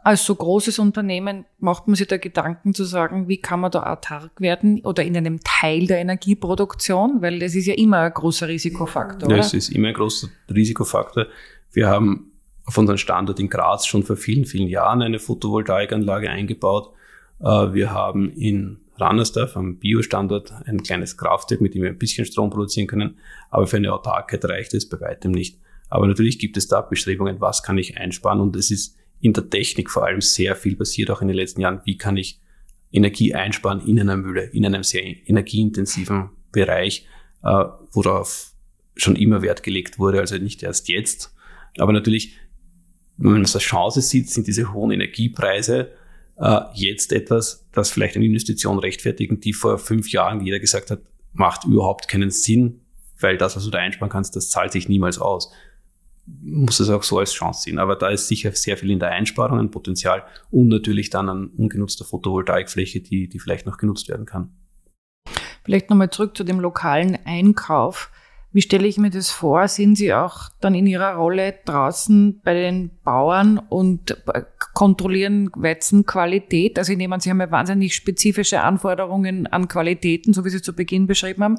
als 0.03 0.25
so 0.25 0.35
großes 0.35 0.79
Unternehmen 0.79 1.45
macht 1.59 1.87
man 1.87 1.95
sich 1.95 2.09
da 2.09 2.17
Gedanken 2.17 2.75
zu 2.75 2.85
sagen, 2.85 3.29
wie 3.29 3.39
kann 3.39 3.61
man 3.61 3.71
da 3.71 3.85
autark 3.93 4.41
werden 4.41 4.81
oder 4.85 5.05
in 5.05 5.17
einem 5.17 5.41
Teil 5.45 5.87
der 5.87 5.99
Energieproduktion, 5.99 7.23
weil 7.23 7.39
das 7.39 7.55
ist 7.55 7.67
ja 7.67 7.75
immer 7.75 7.99
ein 7.99 8.13
großer 8.13 8.49
Risikofaktor. 8.49 9.31
Ja, 9.31 9.39
es 9.39 9.55
ist 9.55 9.71
immer 9.71 9.89
ein 9.89 9.95
großer 9.95 10.29
Risikofaktor. 10.53 11.27
Wir 11.73 11.89
haben 11.89 12.33
auf 12.65 12.77
unseren 12.79 12.99
Standort 12.99 13.41
in 13.41 13.49
Graz 13.49 13.87
schon 13.87 14.03
vor 14.03 14.17
vielen, 14.17 14.45
vielen 14.45 14.69
Jahren 14.69 15.03
eine 15.03 15.19
Photovoltaikanlage 15.19 16.31
eingebaut. 16.31 16.93
Äh, 17.41 17.45
wir 17.45 17.93
haben 17.93 18.31
in 18.33 18.79
Rannersdorf 18.97 19.57
am 19.57 19.77
Biostandort 19.79 20.53
ein 20.67 20.83
kleines 20.83 21.17
Kraftwerk, 21.17 21.61
mit 21.61 21.75
dem 21.75 21.83
wir 21.83 21.91
ein 21.91 21.99
bisschen 21.99 22.25
Strom 22.25 22.51
produzieren 22.51 22.87
können, 22.87 23.19
aber 23.51 23.67
für 23.67 23.79
eine 23.79 23.93
Autarkheit 23.93 24.45
reicht 24.45 24.75
es 24.75 24.89
bei 24.89 25.01
weitem 25.01 25.33
nicht. 25.33 25.59
Aber 25.89 26.07
natürlich 26.07 26.39
gibt 26.39 26.57
es 26.57 26.69
da 26.69 26.81
Bestrebungen, 26.81 27.41
was 27.41 27.63
kann 27.63 27.79
ich 27.79 27.99
einsparen 27.99 28.41
und 28.41 28.57
es 28.57 28.71
ist 28.71 28.97
in 29.21 29.33
der 29.33 29.49
Technik 29.49 29.91
vor 29.91 30.05
allem 30.05 30.21
sehr 30.21 30.57
viel 30.57 30.77
passiert, 30.77 31.11
auch 31.11 31.23
in 31.23 31.29
den 31.29 31.37
letzten 31.37 31.61
Jahren. 31.61 31.81
Wie 31.85 31.97
kann 31.97 32.17
ich 32.17 32.41
Energie 32.91 33.35
einsparen 33.35 33.87
in 33.87 33.99
einer 33.99 34.17
Mühle, 34.17 34.45
in 34.45 34.67
einem 34.67 34.83
sehr 34.83 35.03
energieintensiven 35.03 36.31
Bereich, 36.51 37.07
äh, 37.43 37.65
worauf 37.93 38.53
schon 38.97 39.17
immer 39.17 39.43
Wert 39.43 39.63
gelegt 39.63 39.99
wurde, 39.99 40.21
also 40.21 40.37
nicht 40.37 40.63
erst 40.63 40.89
jetzt. 40.89 41.35
Aber 41.79 41.93
natürlich, 41.93 42.37
wenn 43.17 43.33
man 43.33 43.43
es 43.43 43.55
als 43.55 43.65
Chance 43.65 44.03
sieht, 44.03 44.29
sind 44.29 44.47
diese 44.47 44.73
hohen 44.73 44.91
Energiepreise 44.91 45.93
äh, 46.37 46.61
jetzt 46.75 47.13
etwas, 47.13 47.67
das 47.73 47.91
vielleicht 47.91 48.17
eine 48.17 48.25
Investition 48.25 48.79
rechtfertigen, 48.79 49.41
die 49.41 49.53
vor 49.53 49.79
fünf 49.79 50.11
Jahren 50.11 50.41
jeder 50.41 50.61
gesagt 50.61 50.91
hat, 50.91 51.01
macht 51.33 51.65
überhaupt 51.65 52.09
keinen 52.09 52.31
Sinn, 52.31 52.81
weil 53.21 53.39
das, 53.39 53.57
was 53.57 53.65
du 53.65 53.71
da 53.71 53.79
einsparen 53.79 54.11
kannst, 54.11 54.37
das 54.37 54.51
zahlt 54.51 54.73
sich 54.73 54.89
niemals 54.89 55.19
aus 55.19 55.53
muss 56.27 56.81
es 56.81 56.89
auch 56.89 57.03
so 57.03 57.19
als 57.19 57.33
Chance 57.33 57.63
sehen. 57.63 57.79
Aber 57.79 57.97
da 57.97 58.09
ist 58.09 58.29
sicher 58.29 58.53
sehr 58.53 58.77
viel 58.77 58.91
in 58.91 58.99
der 58.99 59.11
Einsparung 59.11 59.59
ein 59.59 59.71
Potenzial 59.71 60.25
und 60.51 60.69
natürlich 60.69 61.11
dann 61.11 61.29
an 61.29 61.49
ungenutzter 61.57 62.05
Photovoltaikfläche, 62.05 63.01
die, 63.01 63.29
die 63.29 63.39
vielleicht 63.39 63.67
noch 63.67 63.79
genutzt 63.79 64.09
werden 64.09 64.27
kann. 64.27 64.53
Vielleicht 65.65 65.91
nochmal 65.91 66.11
zurück 66.11 66.37
zu 66.37 66.45
dem 66.45 66.61
lokalen 66.61 67.19
Einkauf. 67.25 68.11
Wie 68.53 68.61
stelle 68.63 68.87
ich 68.87 68.99
mir 68.99 69.11
das 69.11 69.31
vor? 69.31 69.67
Sind 69.69 69.97
Sie 69.97 70.13
auch 70.13 70.51
dann 70.61 70.75
in 70.75 70.87
Ihrer 70.87 71.15
Rolle 71.15 71.55
draußen 71.65 72.41
bei 72.45 72.55
den 72.55 72.91
Bauern 73.03 73.59
und 73.59 74.17
kontrollieren 74.75 75.51
Weizenqualität? 75.55 76.79
Also 76.79 76.93
ich 76.93 76.99
nehme 76.99 77.15
an, 77.15 77.21
Sie 77.21 77.31
haben 77.31 77.41
ja 77.41 77.51
wahnsinnig 77.51 77.95
spezifische 77.95 78.61
Anforderungen 78.61 79.47
an 79.47 79.69
Qualitäten, 79.69 80.35
so 80.35 80.45
wie 80.45 80.51
Sie 80.51 80.61
zu 80.61 80.75
Beginn 80.75 81.07
beschrieben 81.07 81.43
haben 81.43 81.59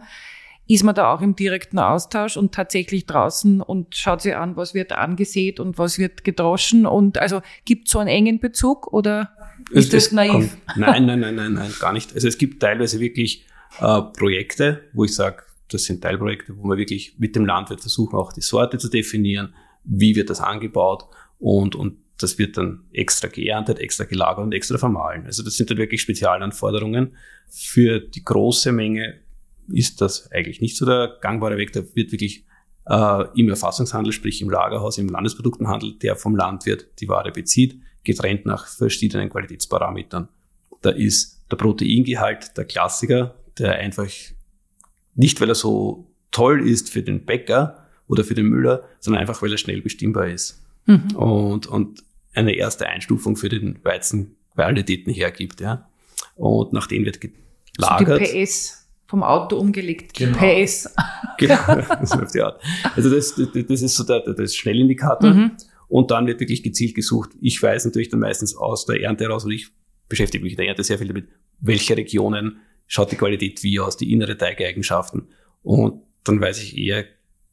ist 0.67 0.84
man 0.84 0.95
da 0.95 1.13
auch 1.13 1.21
im 1.21 1.36
direkten 1.36 1.77
Austausch 1.77 2.38
und 2.38 2.53
tatsächlich 2.53 3.06
draußen 3.06 3.62
und 3.62 3.95
schaut 3.95 4.21
sich 4.21 4.36
an, 4.36 4.56
was 4.56 4.73
wird 4.73 4.93
angesät 4.93 5.60
und 5.60 5.77
was 5.77 5.99
wird 5.99 6.23
gedroschen 6.23 6.86
und 6.86 7.17
also 7.17 7.41
gibt 7.65 7.88
es 7.88 7.91
so 7.91 7.99
einen 7.99 8.08
engen 8.08 8.39
Bezug 8.39 8.91
oder 8.93 9.32
ist 9.71 9.93
es, 9.93 10.06
das 10.06 10.12
naiv? 10.13 10.32
Kommt, 10.32 10.77
nein, 10.77 11.06
nein, 11.06 11.19
nein, 11.19 11.36
nein, 11.36 11.53
nein, 11.53 11.73
gar 11.79 11.91
nicht. 11.91 12.13
Also 12.13 12.27
es 12.27 12.38
gibt 12.38 12.62
teilweise 12.62 12.99
wirklich 12.99 13.45
äh, 13.79 14.01
Projekte, 14.17 14.84
wo 14.93 15.03
ich 15.03 15.13
sage, 15.13 15.43
das 15.69 15.84
sind 15.84 16.02
Teilprojekte, 16.02 16.58
wo 16.58 16.69
wir 16.69 16.78
wirklich 16.78 17.15
mit 17.17 17.36
dem 17.36 17.45
Landwirt 17.45 17.82
versuchen, 17.82 18.15
auch 18.15 18.34
die 18.34 18.41
Sorte 18.41 18.78
zu 18.78 18.89
definieren, 18.89 19.54
wie 19.84 20.15
wird 20.15 20.30
das 20.30 20.39
angebaut 20.39 21.06
und, 21.39 21.76
und 21.76 21.97
das 22.17 22.38
wird 22.38 22.58
dann 22.58 22.86
extra 22.93 23.28
geerntet, 23.28 23.80
extra 23.80 24.06
gelagert 24.06 24.45
und 24.45 24.54
extra 24.54 24.78
vermahlen. 24.78 25.26
Also 25.26 25.43
das 25.43 25.56
sind 25.56 25.69
dann 25.69 25.78
wirklich 25.78 26.02
Spezialanforderungen. 26.02 27.15
Für 27.49 27.99
die 27.99 28.23
große 28.23 28.71
Menge 28.71 29.19
ist 29.67 29.99
das 29.99 30.32
eigentlich 30.32 30.62
nicht 30.62 30.78
so 30.78 30.86
der 30.86 31.17
gangbare 31.21 31.58
Weg. 31.58 31.73
Da 31.73 31.82
wird 31.95 32.12
wirklich 32.12 32.45
äh, 32.86 33.26
im 33.36 33.49
Erfassungshandel, 33.49 34.13
sprich 34.13 34.41
im 34.41 34.49
Lagerhaus, 34.49 34.97
im 34.97 35.10
Landesproduktenhandel, 35.10 35.97
der 35.99 36.15
vom 36.15 36.36
Landwirt 36.36 36.88
die 36.99 37.10
Ware 37.10 37.32
bezieht, 37.32 37.80
getrennt 38.04 38.45
nach 38.45 38.67
verschiedenen 38.67 39.30
Qualitätsparametern. 39.30 40.30
Da 40.82 40.89
ist 40.91 41.43
der 41.49 41.58
Proteingehalt 41.58 42.58
der 42.58 42.65
Klassiker, 42.65 43.36
der 43.58 43.76
einfach 43.76 44.10
nicht, 45.15 45.39
weil 45.41 45.49
er 45.49 45.56
so 45.56 46.08
toll 46.32 46.67
ist 46.67 46.89
für 46.89 47.04
den 47.04 47.26
Bäcker 47.26 47.88
oder 48.08 48.23
für 48.23 48.34
den 48.34 48.47
Müller, 48.47 48.84
sondern 48.99 49.21
einfach, 49.21 49.41
weil 49.41 49.52
er 49.52 49.58
schnell 49.58 49.82
bestimmbar 49.82 50.28
ist. 50.28 50.62
Mhm. 50.86 51.15
Und, 51.15 51.67
und 51.67 52.04
eine 52.34 52.54
erste 52.56 52.88
Einstufung 52.88 53.36
für 53.36 53.49
den 53.49 53.80
Weizenqualitäten 53.84 55.13
hergibt. 55.13 55.62
Ja. 55.62 55.88
Und 56.36 56.73
nach 56.73 56.88
denen 56.88 57.06
wird 57.06 57.19
gelagert. 57.21 58.26
So 58.26 58.34
die 58.34 58.45
PS 58.45 58.88
vom 59.08 59.23
Auto 59.23 59.58
umgelegt, 59.58 60.13
genau. 60.13 60.38
PS. 60.38 60.93
Genau, 61.39 61.56
auf 61.58 62.32
die 62.32 62.41
Art. 62.41 62.62
Also 62.95 63.10
das, 63.10 63.34
das 63.36 63.82
ist 63.82 63.95
so 63.95 64.04
der, 64.04 64.21
der 64.21 64.47
Schnellindikator. 64.47 65.34
Mhm. 65.34 65.52
Und 65.88 66.12
dann 66.12 66.28
wird 66.28 66.39
wirklich 66.39 66.62
gezielt 66.62 66.93
gesucht. 66.93 67.32
Ich 67.41 67.62
weiß 67.62 67.86
natürlich 67.86 68.10
dann 68.10 68.19
meistens 68.19 68.56
aus 68.56 68.86
der 68.86 69.02
Ernte 69.02 69.23
heraus, 69.26 69.43
und 69.43 69.52
ich 69.52 69.69
beschäftige 70.08 70.43
mich 70.43 70.54
in 70.54 70.58
der 70.58 70.67
Ernte 70.67 70.84
sehr 70.84 70.99
viel 70.99 71.08
damit, 71.08 71.28
welche 71.60 71.97
Regionen 71.97 72.58
schaut 72.88 73.12
die 73.12 73.15
Qualität 73.15 73.63
wie 73.63 73.80
aus, 73.80 73.98
die 73.98 74.12
innere 74.12 74.38
Teigeigenschaften. 74.38 75.30
Und 75.62 76.02
dann 76.24 76.39
weiß 76.39 76.62
ich 76.62 76.78
eher 76.78 77.06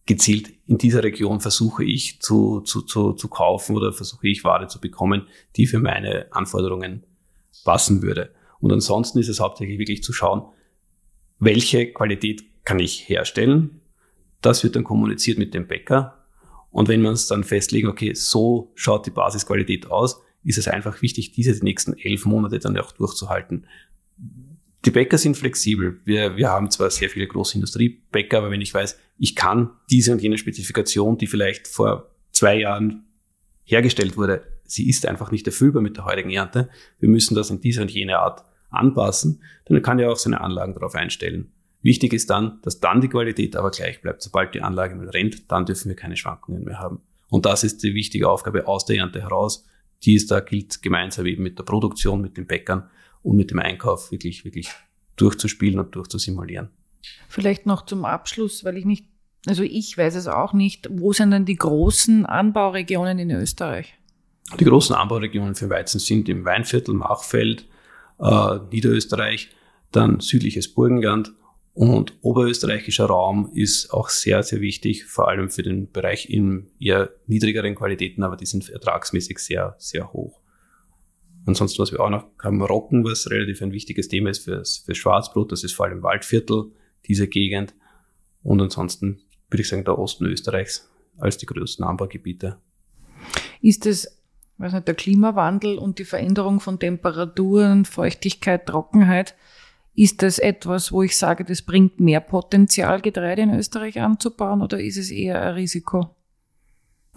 gezielt, 0.06 0.52
in 0.66 0.78
dieser 0.78 1.02
Region 1.02 1.40
versuche 1.40 1.84
ich 1.84 2.20
zu, 2.20 2.60
zu, 2.62 2.82
zu, 2.82 3.12
zu 3.12 3.28
kaufen 3.28 3.76
oder 3.76 3.92
versuche 3.92 4.28
ich 4.28 4.44
Ware 4.44 4.66
zu 4.66 4.80
bekommen, 4.80 5.28
die 5.56 5.66
für 5.66 5.78
meine 5.78 6.26
Anforderungen 6.32 7.04
passen 7.64 8.02
würde. 8.02 8.32
Und 8.58 8.72
ansonsten 8.72 9.18
ist 9.18 9.28
es 9.28 9.40
hauptsächlich 9.40 9.78
wirklich 9.78 10.02
zu 10.02 10.12
schauen, 10.12 10.42
welche 11.38 11.92
Qualität 11.92 12.44
kann 12.64 12.78
ich 12.78 13.08
herstellen. 13.08 13.80
Das 14.42 14.62
wird 14.62 14.76
dann 14.76 14.84
kommuniziert 14.84 15.38
mit 15.38 15.54
dem 15.54 15.66
Bäcker. 15.66 16.24
Und 16.70 16.88
wenn 16.88 17.02
wir 17.02 17.08
uns 17.08 17.26
dann 17.26 17.44
festlegen, 17.44 17.88
okay, 17.88 18.14
so 18.14 18.72
schaut 18.74 19.06
die 19.06 19.10
Basisqualität 19.10 19.90
aus, 19.90 20.20
ist 20.44 20.58
es 20.58 20.68
einfach 20.68 21.02
wichtig, 21.02 21.32
diese 21.32 21.52
die 21.52 21.64
nächsten 21.64 21.94
elf 21.94 22.26
Monate 22.26 22.58
dann 22.58 22.78
auch 22.78 22.92
durchzuhalten. 22.92 23.66
Die 24.84 24.90
Bäcker 24.90 25.18
sind 25.18 25.36
flexibel. 25.36 26.00
Wir, 26.04 26.36
wir 26.36 26.48
haben 26.48 26.70
zwar 26.70 26.90
sehr 26.90 27.10
viele 27.10 27.26
große 27.26 27.54
Industriebäcker, 27.56 28.38
aber 28.38 28.50
wenn 28.50 28.62
ich 28.62 28.72
weiß, 28.72 28.98
ich 29.18 29.36
kann 29.36 29.70
diese 29.90 30.12
und 30.12 30.22
jene 30.22 30.38
Spezifikation, 30.38 31.18
die 31.18 31.26
vielleicht 31.26 31.68
vor 31.68 32.14
zwei 32.32 32.60
Jahren 32.60 33.04
hergestellt 33.64 34.16
wurde, 34.16 34.42
sie 34.64 34.88
ist 34.88 35.06
einfach 35.06 35.30
nicht 35.30 35.46
erfüllbar 35.46 35.82
mit 35.82 35.98
der 35.98 36.06
heutigen 36.06 36.30
Ernte. 36.30 36.70
Wir 36.98 37.10
müssen 37.10 37.34
das 37.34 37.50
in 37.50 37.60
dieser 37.60 37.82
und 37.82 37.90
jener 37.90 38.20
Art 38.20 38.44
anpassen, 38.70 39.42
dann 39.66 39.82
kann 39.82 39.98
er 39.98 40.10
auch 40.10 40.16
seine 40.16 40.40
Anlagen 40.40 40.74
darauf 40.74 40.94
einstellen. 40.94 41.52
Wichtig 41.82 42.12
ist 42.12 42.30
dann, 42.30 42.60
dass 42.62 42.80
dann 42.80 43.00
die 43.00 43.08
Qualität 43.08 43.56
aber 43.56 43.70
gleich 43.70 44.00
bleibt. 44.00 44.22
Sobald 44.22 44.54
die 44.54 44.62
Anlage 44.62 44.94
mal 44.94 45.08
rennt, 45.08 45.50
dann 45.50 45.66
dürfen 45.66 45.88
wir 45.88 45.96
keine 45.96 46.16
Schwankungen 46.16 46.64
mehr 46.64 46.78
haben. 46.78 47.02
Und 47.28 47.46
das 47.46 47.64
ist 47.64 47.82
die 47.82 47.94
wichtige 47.94 48.28
Aufgabe 48.28 48.66
aus 48.66 48.84
der 48.84 48.96
Ernte 48.96 49.22
heraus, 49.22 49.66
die 50.04 50.14
es 50.14 50.26
da 50.26 50.40
gilt, 50.40 50.82
gemeinsam 50.82 51.26
eben 51.26 51.42
mit 51.42 51.58
der 51.58 51.64
Produktion, 51.64 52.20
mit 52.20 52.36
den 52.36 52.46
Bäckern 52.46 52.88
und 53.22 53.36
mit 53.36 53.50
dem 53.50 53.58
Einkauf 53.58 54.10
wirklich, 54.10 54.44
wirklich 54.44 54.68
durchzuspielen 55.16 55.78
und 55.78 55.94
durchzusimulieren. 55.94 56.70
Vielleicht 57.28 57.66
noch 57.66 57.84
zum 57.86 58.04
Abschluss, 58.04 58.64
weil 58.64 58.76
ich 58.76 58.84
nicht, 58.84 59.06
also 59.46 59.62
ich 59.62 59.96
weiß 59.96 60.14
es 60.14 60.26
auch 60.26 60.52
nicht, 60.52 60.88
wo 60.90 61.12
sind 61.12 61.30
denn 61.30 61.44
die 61.44 61.56
großen 61.56 62.26
Anbauregionen 62.26 63.18
in 63.18 63.30
Österreich? 63.30 63.94
Die 64.58 64.64
großen 64.64 64.96
Anbauregionen 64.96 65.54
für 65.54 65.70
Weizen 65.70 66.00
sind 66.00 66.28
im 66.28 66.44
Weinviertel, 66.44 66.94
Machfeld, 66.94 67.66
äh, 68.18 68.58
Niederösterreich, 68.70 69.50
dann 69.92 70.20
südliches 70.20 70.72
Burgenland 70.72 71.32
und 71.72 72.14
oberösterreichischer 72.22 73.06
Raum 73.06 73.50
ist 73.54 73.92
auch 73.92 74.08
sehr, 74.08 74.42
sehr 74.42 74.60
wichtig, 74.60 75.06
vor 75.06 75.28
allem 75.28 75.50
für 75.50 75.62
den 75.62 75.90
Bereich 75.90 76.28
in 76.28 76.66
eher 76.80 77.10
niedrigeren 77.26 77.74
Qualitäten, 77.74 78.22
aber 78.22 78.36
die 78.36 78.46
sind 78.46 78.68
ertragsmäßig 78.68 79.38
sehr, 79.38 79.76
sehr 79.78 80.12
hoch. 80.12 80.39
Ansonsten, 81.46 81.80
was 81.82 81.92
wir 81.92 82.00
auch 82.00 82.10
noch 82.10 82.26
haben, 82.42 82.62
Rocken, 82.62 83.04
was 83.04 83.30
relativ 83.30 83.62
ein 83.62 83.72
wichtiges 83.72 84.08
Thema 84.08 84.30
ist 84.30 84.44
fürs, 84.44 84.78
fürs 84.78 84.98
Schwarzbrot, 84.98 85.52
das 85.52 85.64
ist 85.64 85.72
vor 85.72 85.86
allem 85.86 86.02
Waldviertel, 86.02 86.72
diese 87.06 87.28
Gegend. 87.28 87.74
Und 88.42 88.60
ansonsten 88.60 89.20
würde 89.48 89.62
ich 89.62 89.68
sagen, 89.68 89.84
der 89.84 89.98
Osten 89.98 90.26
Österreichs 90.26 90.90
als 91.18 91.38
die 91.38 91.46
größten 91.46 91.84
Anbaugebiete. 91.84 92.58
Ist 93.60 93.86
es 93.86 94.20
weiß 94.60 94.74
nicht, 94.74 94.88
der 94.88 94.94
Klimawandel 94.94 95.78
und 95.78 95.98
die 95.98 96.04
Veränderung 96.04 96.60
von 96.60 96.78
Temperaturen, 96.78 97.86
Feuchtigkeit, 97.86 98.66
Trockenheit, 98.66 99.34
ist 99.94 100.22
das 100.22 100.38
etwas, 100.38 100.92
wo 100.92 101.02
ich 101.02 101.16
sage, 101.16 101.44
das 101.44 101.62
bringt 101.62 101.98
mehr 101.98 102.20
Potenzial, 102.20 103.00
Getreide 103.00 103.42
in 103.42 103.54
Österreich 103.54 104.00
anzubauen 104.00 104.62
oder 104.62 104.80
ist 104.80 104.98
es 104.98 105.10
eher 105.10 105.40
ein 105.42 105.54
Risiko 105.54 106.14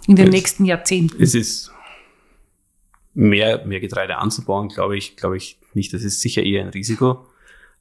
in 0.08 0.16
den 0.16 0.28
es, 0.28 0.34
nächsten 0.34 0.66
Jahrzehnten? 0.66 1.22
Es 1.22 1.36
ist 1.36 1.72
mehr, 3.14 3.66
mehr 3.66 3.80
Getreide 3.80 4.18
anzubauen, 4.18 4.70
glaube 4.70 4.98
ich, 4.98 5.16
glaube 5.16 5.38
ich 5.38 5.60
nicht. 5.74 5.94
Das 5.94 6.04
ist 6.04 6.22
sicher 6.22 6.44
eher 6.44 6.64
ein 6.64 6.70
Risiko, 6.70 7.28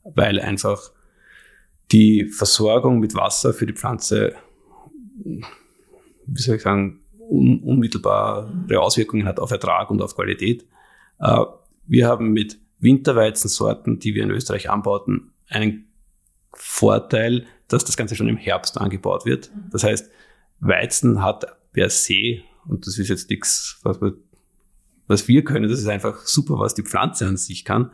weil 0.05 0.41
einfach 0.41 0.91
die 1.91 2.27
Versorgung 2.27 3.01
mit 3.01 3.15
Wasser 3.15 3.53
für 3.53 3.67
die 3.67 3.73
Pflanze, 3.75 4.35
wie 5.25 5.43
soll 6.41 6.57
ich 6.57 6.63
sagen, 6.63 7.01
un 7.19 7.61
unmittelbare 7.61 8.81
Auswirkungen 8.81 9.27
hat 9.27 9.41
auf 9.41 9.51
Ertrag 9.51 9.91
und 9.91 10.03
auf 10.03 10.15
Qualität. 10.15 10.67
Äh, 11.19 11.45
wir 11.87 12.07
haben 12.07 12.33
mit 12.33 12.59
Winterweizensorten, 12.79 13.99
die 13.99 14.15
wir 14.15 14.25
in 14.25 14.31
Österreich 14.31 14.69
anbauten, 14.69 15.33
einen 15.49 15.87
Vorteil, 16.53 17.47
dass 17.69 17.85
das 17.85 17.97
Ganze 17.97 18.17
schon 18.17 18.29
im 18.29 18.37
Herbst 18.37 18.79
angebaut 18.79 19.25
wird. 19.25 19.51
Das 19.71 19.85
heißt, 19.85 20.11
Weizen 20.61 21.23
hat 21.23 21.47
per 21.73 21.89
se, 21.89 22.43
und 22.67 22.87
das 22.87 22.99
ist 22.99 23.09
jetzt 23.09 23.31
nichts, 23.31 23.81
was 23.83 24.01
wir, 24.01 24.15
was 25.13 25.29
wir 25.29 25.45
können, 25.45 25.69
das 25.69 25.79
ist 25.79 25.89
einfach 25.89 26.27
super, 26.27 26.59
was 26.59 26.75
die 26.75 26.83
Pflanze 26.83 27.27
an 27.27 27.37
sich 27.37 27.65
kann, 27.65 27.93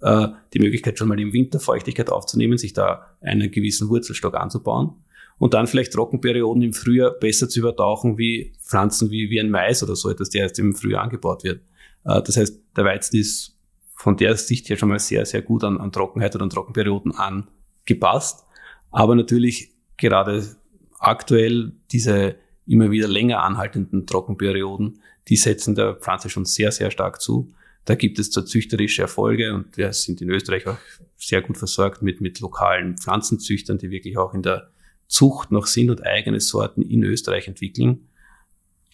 äh, 0.00 0.28
die 0.54 0.60
Möglichkeit 0.60 0.98
schon 0.98 1.08
mal 1.08 1.18
im 1.18 1.32
Winter 1.32 1.58
Feuchtigkeit 1.58 2.10
aufzunehmen, 2.10 2.58
sich 2.58 2.72
da 2.72 3.06
einen 3.20 3.50
gewissen 3.50 3.88
Wurzelstock 3.88 4.34
anzubauen 4.36 4.92
und 5.38 5.54
dann 5.54 5.66
vielleicht 5.66 5.92
Trockenperioden 5.92 6.62
im 6.62 6.72
Frühjahr 6.72 7.10
besser 7.10 7.48
zu 7.48 7.60
übertauchen 7.60 8.18
wie 8.18 8.52
Pflanzen 8.62 9.10
wie, 9.10 9.30
wie 9.30 9.40
ein 9.40 9.50
Mais 9.50 9.82
oder 9.82 9.96
so 9.96 10.10
etwas, 10.10 10.30
der 10.30 10.42
erst 10.42 10.58
im 10.58 10.74
Frühjahr 10.74 11.02
angebaut 11.02 11.44
wird. 11.44 11.62
Äh, 12.04 12.22
das 12.22 12.36
heißt, 12.36 12.60
der 12.76 12.84
Weizen 12.84 13.16
ist 13.16 13.56
von 13.94 14.16
der 14.16 14.36
Sicht 14.36 14.68
her 14.68 14.76
schon 14.76 14.90
mal 14.90 14.98
sehr, 14.98 15.26
sehr 15.26 15.42
gut 15.42 15.64
an, 15.64 15.78
an 15.78 15.90
Trockenheit 15.90 16.34
oder 16.34 16.44
an 16.44 16.50
Trockenperioden 16.50 17.12
angepasst. 17.12 18.44
Aber 18.90 19.16
natürlich 19.16 19.72
gerade 19.96 20.56
aktuell 21.00 21.72
diese 21.90 22.36
immer 22.68 22.90
wieder 22.90 23.08
länger 23.08 23.42
anhaltenden 23.42 24.06
Trockenperioden, 24.06 25.00
die 25.28 25.36
setzen 25.36 25.74
der 25.74 25.94
Pflanze 25.94 26.30
schon 26.30 26.44
sehr, 26.44 26.70
sehr 26.72 26.90
stark 26.90 27.20
zu. 27.20 27.52
Da 27.84 27.94
gibt 27.94 28.18
es 28.18 28.30
zwar 28.30 28.44
züchterische 28.44 29.02
Erfolge 29.02 29.54
und 29.54 29.76
wir 29.76 29.92
sind 29.92 30.20
in 30.20 30.28
Österreich 30.28 30.66
auch 30.66 30.78
sehr 31.16 31.40
gut 31.40 31.56
versorgt 31.56 32.02
mit, 32.02 32.20
mit 32.20 32.40
lokalen 32.40 32.98
Pflanzenzüchtern, 32.98 33.78
die 33.78 33.90
wirklich 33.90 34.18
auch 34.18 34.34
in 34.34 34.42
der 34.42 34.70
Zucht 35.06 35.50
noch 35.50 35.66
sind 35.66 35.88
und 35.88 36.04
eigene 36.04 36.40
Sorten 36.40 36.82
in 36.82 37.02
Österreich 37.02 37.48
entwickeln, 37.48 38.08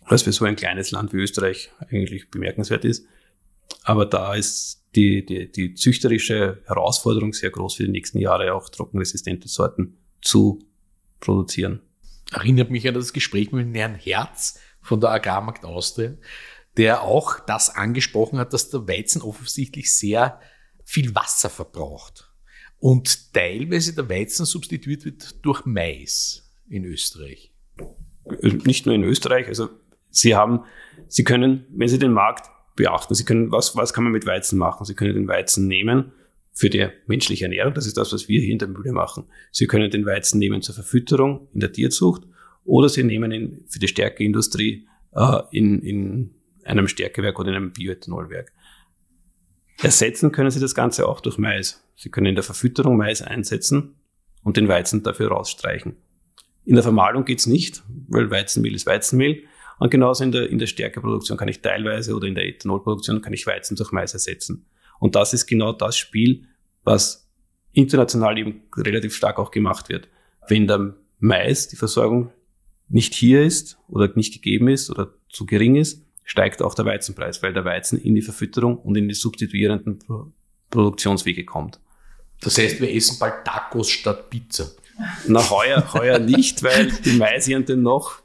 was 0.08 0.22
für 0.22 0.32
so 0.32 0.44
ein 0.44 0.54
kleines 0.54 0.92
Land 0.92 1.12
wie 1.12 1.18
Österreich 1.18 1.70
eigentlich 1.90 2.30
bemerkenswert 2.30 2.84
ist. 2.84 3.04
Aber 3.82 4.06
da 4.06 4.34
ist 4.34 4.84
die, 4.94 5.26
die, 5.26 5.50
die 5.50 5.74
züchterische 5.74 6.62
Herausforderung 6.66 7.32
sehr 7.32 7.50
groß 7.50 7.74
für 7.74 7.84
die 7.84 7.90
nächsten 7.90 8.18
Jahre, 8.18 8.54
auch 8.54 8.68
trockenresistente 8.68 9.48
Sorten 9.48 9.96
zu 10.22 10.60
produzieren. 11.18 11.80
Erinnert 12.34 12.70
mich 12.70 12.86
an 12.88 12.94
das 12.94 13.12
Gespräch 13.12 13.52
mit 13.52 13.74
Herrn 13.76 13.94
Herz 13.94 14.58
von 14.80 15.00
der 15.00 15.10
Agrarmarkt 15.10 15.64
Austria, 15.64 16.14
der 16.76 17.02
auch 17.02 17.38
das 17.38 17.70
angesprochen 17.70 18.40
hat, 18.40 18.52
dass 18.52 18.70
der 18.70 18.88
Weizen 18.88 19.22
offensichtlich 19.22 19.94
sehr 19.94 20.40
viel 20.84 21.14
Wasser 21.14 21.48
verbraucht 21.48 22.28
und 22.80 23.32
teilweise 23.32 23.94
der 23.94 24.08
Weizen 24.10 24.46
substituiert 24.46 25.04
wird 25.04 25.44
durch 25.44 25.64
Mais 25.64 26.50
in 26.68 26.84
Österreich. 26.84 27.52
Nicht 28.42 28.84
nur 28.84 28.96
in 28.96 29.04
Österreich, 29.04 29.46
also 29.46 29.68
Sie 30.10 30.34
haben, 30.34 30.64
Sie 31.06 31.22
können, 31.22 31.66
wenn 31.70 31.88
Sie 31.88 31.98
den 31.98 32.12
Markt 32.12 32.50
beachten, 32.74 33.14
Sie 33.14 33.24
können, 33.24 33.52
was, 33.52 33.76
was 33.76 33.92
kann 33.92 34.04
man 34.04 34.12
mit 34.12 34.26
Weizen 34.26 34.58
machen? 34.58 34.84
Sie 34.84 34.94
können 34.94 35.14
den 35.14 35.28
Weizen 35.28 35.68
nehmen 35.68 36.12
für 36.54 36.70
die 36.70 36.88
menschliche 37.06 37.44
Ernährung, 37.44 37.74
das 37.74 37.86
ist 37.86 37.96
das, 37.96 38.12
was 38.12 38.28
wir 38.28 38.40
hier 38.40 38.52
in 38.52 38.58
der 38.58 38.68
Mühle 38.68 38.92
machen. 38.92 39.26
Sie 39.50 39.66
können 39.66 39.90
den 39.90 40.06
Weizen 40.06 40.38
nehmen 40.38 40.62
zur 40.62 40.74
Verfütterung 40.74 41.48
in 41.52 41.60
der 41.60 41.72
Tierzucht 41.72 42.22
oder 42.64 42.88
Sie 42.88 43.02
nehmen 43.02 43.32
ihn 43.32 43.64
für 43.68 43.80
die 43.80 43.88
Stärkeindustrie 43.88 44.86
äh, 45.12 45.40
in, 45.50 45.82
in 45.82 46.30
einem 46.64 46.88
Stärkewerk 46.88 47.38
oder 47.38 47.50
in 47.50 47.56
einem 47.56 47.72
Bioethanolwerk. 47.72 48.52
Ersetzen 49.82 50.30
können 50.30 50.50
Sie 50.50 50.60
das 50.60 50.74
Ganze 50.74 51.08
auch 51.08 51.20
durch 51.20 51.38
Mais. 51.38 51.84
Sie 51.96 52.08
können 52.08 52.26
in 52.26 52.36
der 52.36 52.44
Verfütterung 52.44 52.96
Mais 52.96 53.20
einsetzen 53.20 53.96
und 54.44 54.56
den 54.56 54.68
Weizen 54.68 55.02
dafür 55.02 55.28
rausstreichen. 55.28 55.96
In 56.64 56.74
der 56.74 56.84
Vermahlung 56.84 57.24
geht's 57.24 57.46
nicht, 57.46 57.82
weil 58.08 58.30
Weizenmehl 58.30 58.74
ist 58.74 58.86
Weizenmehl. 58.86 59.42
Und 59.78 59.90
genauso 59.90 60.22
in 60.22 60.30
der, 60.30 60.48
in 60.48 60.58
der 60.58 60.68
Stärkeproduktion 60.68 61.36
kann 61.36 61.48
ich 61.48 61.60
teilweise 61.60 62.14
oder 62.14 62.28
in 62.28 62.36
der 62.36 62.46
Ethanolproduktion 62.46 63.20
kann 63.20 63.32
ich 63.32 63.46
Weizen 63.46 63.76
durch 63.76 63.90
Mais 63.90 64.14
ersetzen. 64.14 64.66
Und 64.98 65.14
das 65.14 65.34
ist 65.34 65.46
genau 65.46 65.72
das 65.72 65.96
Spiel, 65.96 66.46
was 66.84 67.28
international 67.72 68.38
eben 68.38 68.62
relativ 68.76 69.14
stark 69.14 69.38
auch 69.38 69.50
gemacht 69.50 69.88
wird. 69.88 70.08
Wenn 70.48 70.66
der 70.66 70.94
Mais, 71.18 71.68
die 71.68 71.76
Versorgung 71.76 72.30
nicht 72.88 73.14
hier 73.14 73.42
ist 73.42 73.78
oder 73.88 74.10
nicht 74.14 74.32
gegeben 74.34 74.68
ist 74.68 74.90
oder 74.90 75.14
zu 75.28 75.46
gering 75.46 75.76
ist, 75.76 76.02
steigt 76.24 76.62
auch 76.62 76.74
der 76.74 76.84
Weizenpreis, 76.84 77.42
weil 77.42 77.52
der 77.52 77.64
Weizen 77.64 77.98
in 77.98 78.14
die 78.14 78.22
Verfütterung 78.22 78.78
und 78.78 78.96
in 78.96 79.08
die 79.08 79.14
substituierenden 79.14 79.98
Produktionswege 80.70 81.44
kommt. 81.44 81.80
Das 82.40 82.58
heißt, 82.58 82.80
wir 82.80 82.92
essen 82.92 83.18
bald 83.18 83.44
Tacos 83.44 83.90
statt 83.90 84.30
Pizza. 84.30 84.70
Na, 85.26 85.50
heuer, 85.50 85.92
heuer 85.92 86.18
nicht, 86.18 86.62
weil 86.62 86.90
die 87.04 87.16
Maisernte 87.16 87.76
noch 87.76 88.22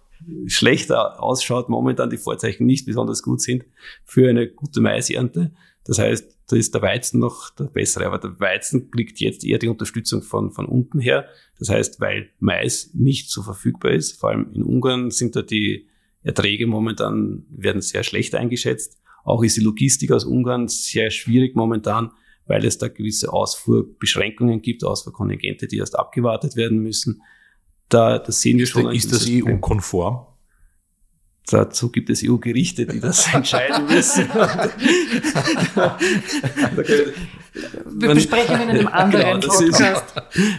schlechter 0.47 1.21
ausschaut, 1.21 1.69
momentan 1.69 2.09
die 2.09 2.17
Vorzeichen 2.17 2.65
nicht 2.65 2.85
besonders 2.85 3.23
gut 3.23 3.41
sind 3.41 3.65
für 4.05 4.29
eine 4.29 4.47
gute 4.47 4.81
Maisernte. 4.81 5.51
Das 5.85 5.99
heißt, 5.99 6.37
da 6.47 6.55
ist 6.55 6.73
der 6.73 6.81
Weizen 6.81 7.19
noch 7.19 7.51
der 7.51 7.65
bessere. 7.65 8.05
Aber 8.05 8.17
der 8.17 8.39
Weizen 8.39 8.91
kriegt 8.91 9.19
jetzt 9.19 9.43
eher 9.43 9.59
die 9.59 9.67
Unterstützung 9.67 10.21
von, 10.21 10.51
von 10.51 10.65
unten 10.65 10.99
her. 10.99 11.27
Das 11.57 11.69
heißt, 11.69 11.99
weil 11.99 12.29
Mais 12.39 12.91
nicht 12.93 13.29
so 13.29 13.43
verfügbar 13.43 13.91
ist, 13.91 14.19
vor 14.19 14.29
allem 14.29 14.51
in 14.53 14.63
Ungarn 14.63 15.11
sind 15.11 15.35
da 15.35 15.41
die 15.41 15.87
Erträge 16.21 16.67
momentan 16.67 17.45
werden 17.49 17.81
sehr 17.81 18.03
schlecht 18.03 18.35
eingeschätzt. 18.35 18.99
Auch 19.23 19.43
ist 19.43 19.57
die 19.57 19.61
Logistik 19.61 20.11
aus 20.11 20.25
Ungarn 20.25 20.67
sehr 20.67 21.11
schwierig 21.11 21.55
momentan, 21.55 22.11
weil 22.45 22.65
es 22.65 22.77
da 22.77 22.87
gewisse 22.87 23.31
Ausfuhrbeschränkungen 23.31 24.61
gibt, 24.61 24.83
Ausfuhrkontingente, 24.83 25.67
die 25.67 25.77
erst 25.77 25.97
abgewartet 25.97 26.55
werden 26.55 26.79
müssen. 26.79 27.21
Da, 27.89 28.19
das 28.19 28.41
sehen 28.41 28.57
wir 28.57 28.65
schon. 28.65 28.93
Ist 28.93 29.11
das 29.11 29.27
EU-konform? 29.29 30.25
Dazu 31.49 31.89
gibt 31.91 32.09
es 32.09 32.23
EU-Gerichte, 32.23 32.85
die 32.85 32.99
das 32.99 33.33
entscheiden 33.33 33.87
müssen. 33.87 34.29
Wir 37.91 38.13
besprechen 38.13 38.61
in 38.61 38.69
einem 38.69 38.87
anderen 38.87 39.41
genau, 39.41 39.53
Podcast. 39.53 40.15
Ist, 40.35 40.53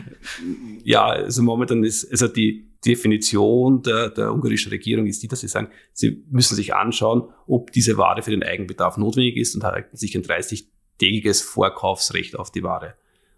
ja, 0.84 1.06
also 1.06 1.42
momentan 1.42 1.84
ist, 1.84 2.10
also 2.10 2.26
die, 2.28 2.70
Definition 2.84 3.82
der, 3.82 4.08
der 4.10 4.32
ungarischen 4.32 4.70
Regierung 4.70 5.06
ist 5.06 5.22
die, 5.22 5.28
dass 5.28 5.40
sie 5.40 5.48
sagen, 5.48 5.68
sie 5.92 6.24
müssen 6.30 6.54
sich 6.54 6.74
anschauen, 6.74 7.28
ob 7.46 7.72
diese 7.72 7.98
Ware 7.98 8.22
für 8.22 8.30
den 8.30 8.42
Eigenbedarf 8.42 8.96
notwendig 8.96 9.36
ist 9.36 9.54
und 9.54 9.64
halten 9.64 9.96
sich 9.96 10.14
ein 10.14 10.22
30-tägiges 10.22 11.42
Vorkaufsrecht 11.42 12.36
auf 12.36 12.50
die 12.50 12.62
Ware. 12.62 12.94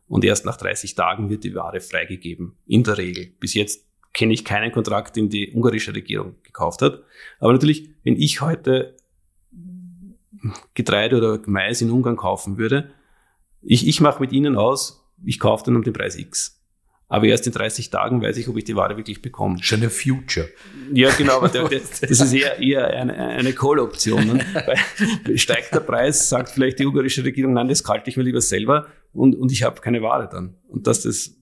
Und 0.07 0.25
erst 0.25 0.45
nach 0.45 0.57
30 0.57 0.95
Tagen 0.95 1.31
wird 1.31 1.43
die 1.43 1.55
Ware 1.55 1.81
freigegeben. 1.81 2.57
In 2.67 2.85
der 2.85 2.99
Regel. 2.99 3.33
Bis 3.41 3.55
jetzt 3.55 3.87
kenne 4.13 4.33
ich 4.33 4.45
keinen 4.45 4.73
Kontrakt, 4.73 5.17
den 5.17 5.31
die 5.31 5.53
ungarische 5.53 5.95
Regierung 5.95 6.37
gekauft 6.43 6.83
hat. 6.83 7.03
Aber 7.39 7.53
natürlich, 7.53 7.91
wenn 8.05 8.17
ich 8.17 8.41
heute 8.41 8.97
Getreide 10.75 11.17
oder 11.17 11.41
Mais 11.47 11.81
in 11.81 11.91
Ungarn 11.91 12.17
kaufen 12.17 12.59
würde. 12.59 12.91
Ich, 13.63 13.87
ich 13.87 14.01
mache 14.01 14.21
mit 14.21 14.33
ihnen 14.33 14.57
aus, 14.57 15.05
ich 15.25 15.39
kaufe 15.39 15.65
dann 15.65 15.77
um 15.77 15.83
den 15.83 15.93
Preis 15.93 16.17
X. 16.17 16.59
Aber 17.09 17.27
erst 17.27 17.47
in 17.47 17.53
30 17.53 17.91
Tagen 17.91 18.23
weiß 18.23 18.39
ich, 18.39 18.49
ob 18.49 18.57
ich 18.57 18.65
die 18.65 18.75
Ware 18.75 18.97
wirklich 18.97 19.21
bekomme. 19.21 19.63
Schon 19.63 19.83
ein 19.83 19.91
Future. 19.91 20.49
Ja, 20.95 21.11
genau, 21.11 21.37
aber 21.37 21.49
der, 21.49 21.69
der, 21.69 21.81
das 22.01 22.21
ist 22.21 22.33
eher, 22.33 22.59
eher 22.59 22.89
eine, 22.89 23.15
eine 23.15 23.53
Call-Option. 23.53 24.27
Ne? 24.27 25.39
Steigt 25.39 25.75
der 25.75 25.81
Preis, 25.81 26.31
sagt 26.31 26.49
vielleicht 26.49 26.79
die 26.79 26.87
ungarische 26.87 27.23
Regierung, 27.23 27.53
nein, 27.53 27.69
das 27.69 27.85
kalte 27.85 28.09
ich 28.09 28.17
mir 28.17 28.23
lieber 28.23 28.41
selber 28.41 28.87
und, 29.13 29.37
und 29.37 29.53
ich 29.53 29.63
habe 29.63 29.81
keine 29.83 30.01
Ware 30.01 30.29
dann. 30.33 30.57
Und 30.69 30.87
das, 30.87 31.03
das 31.03 31.37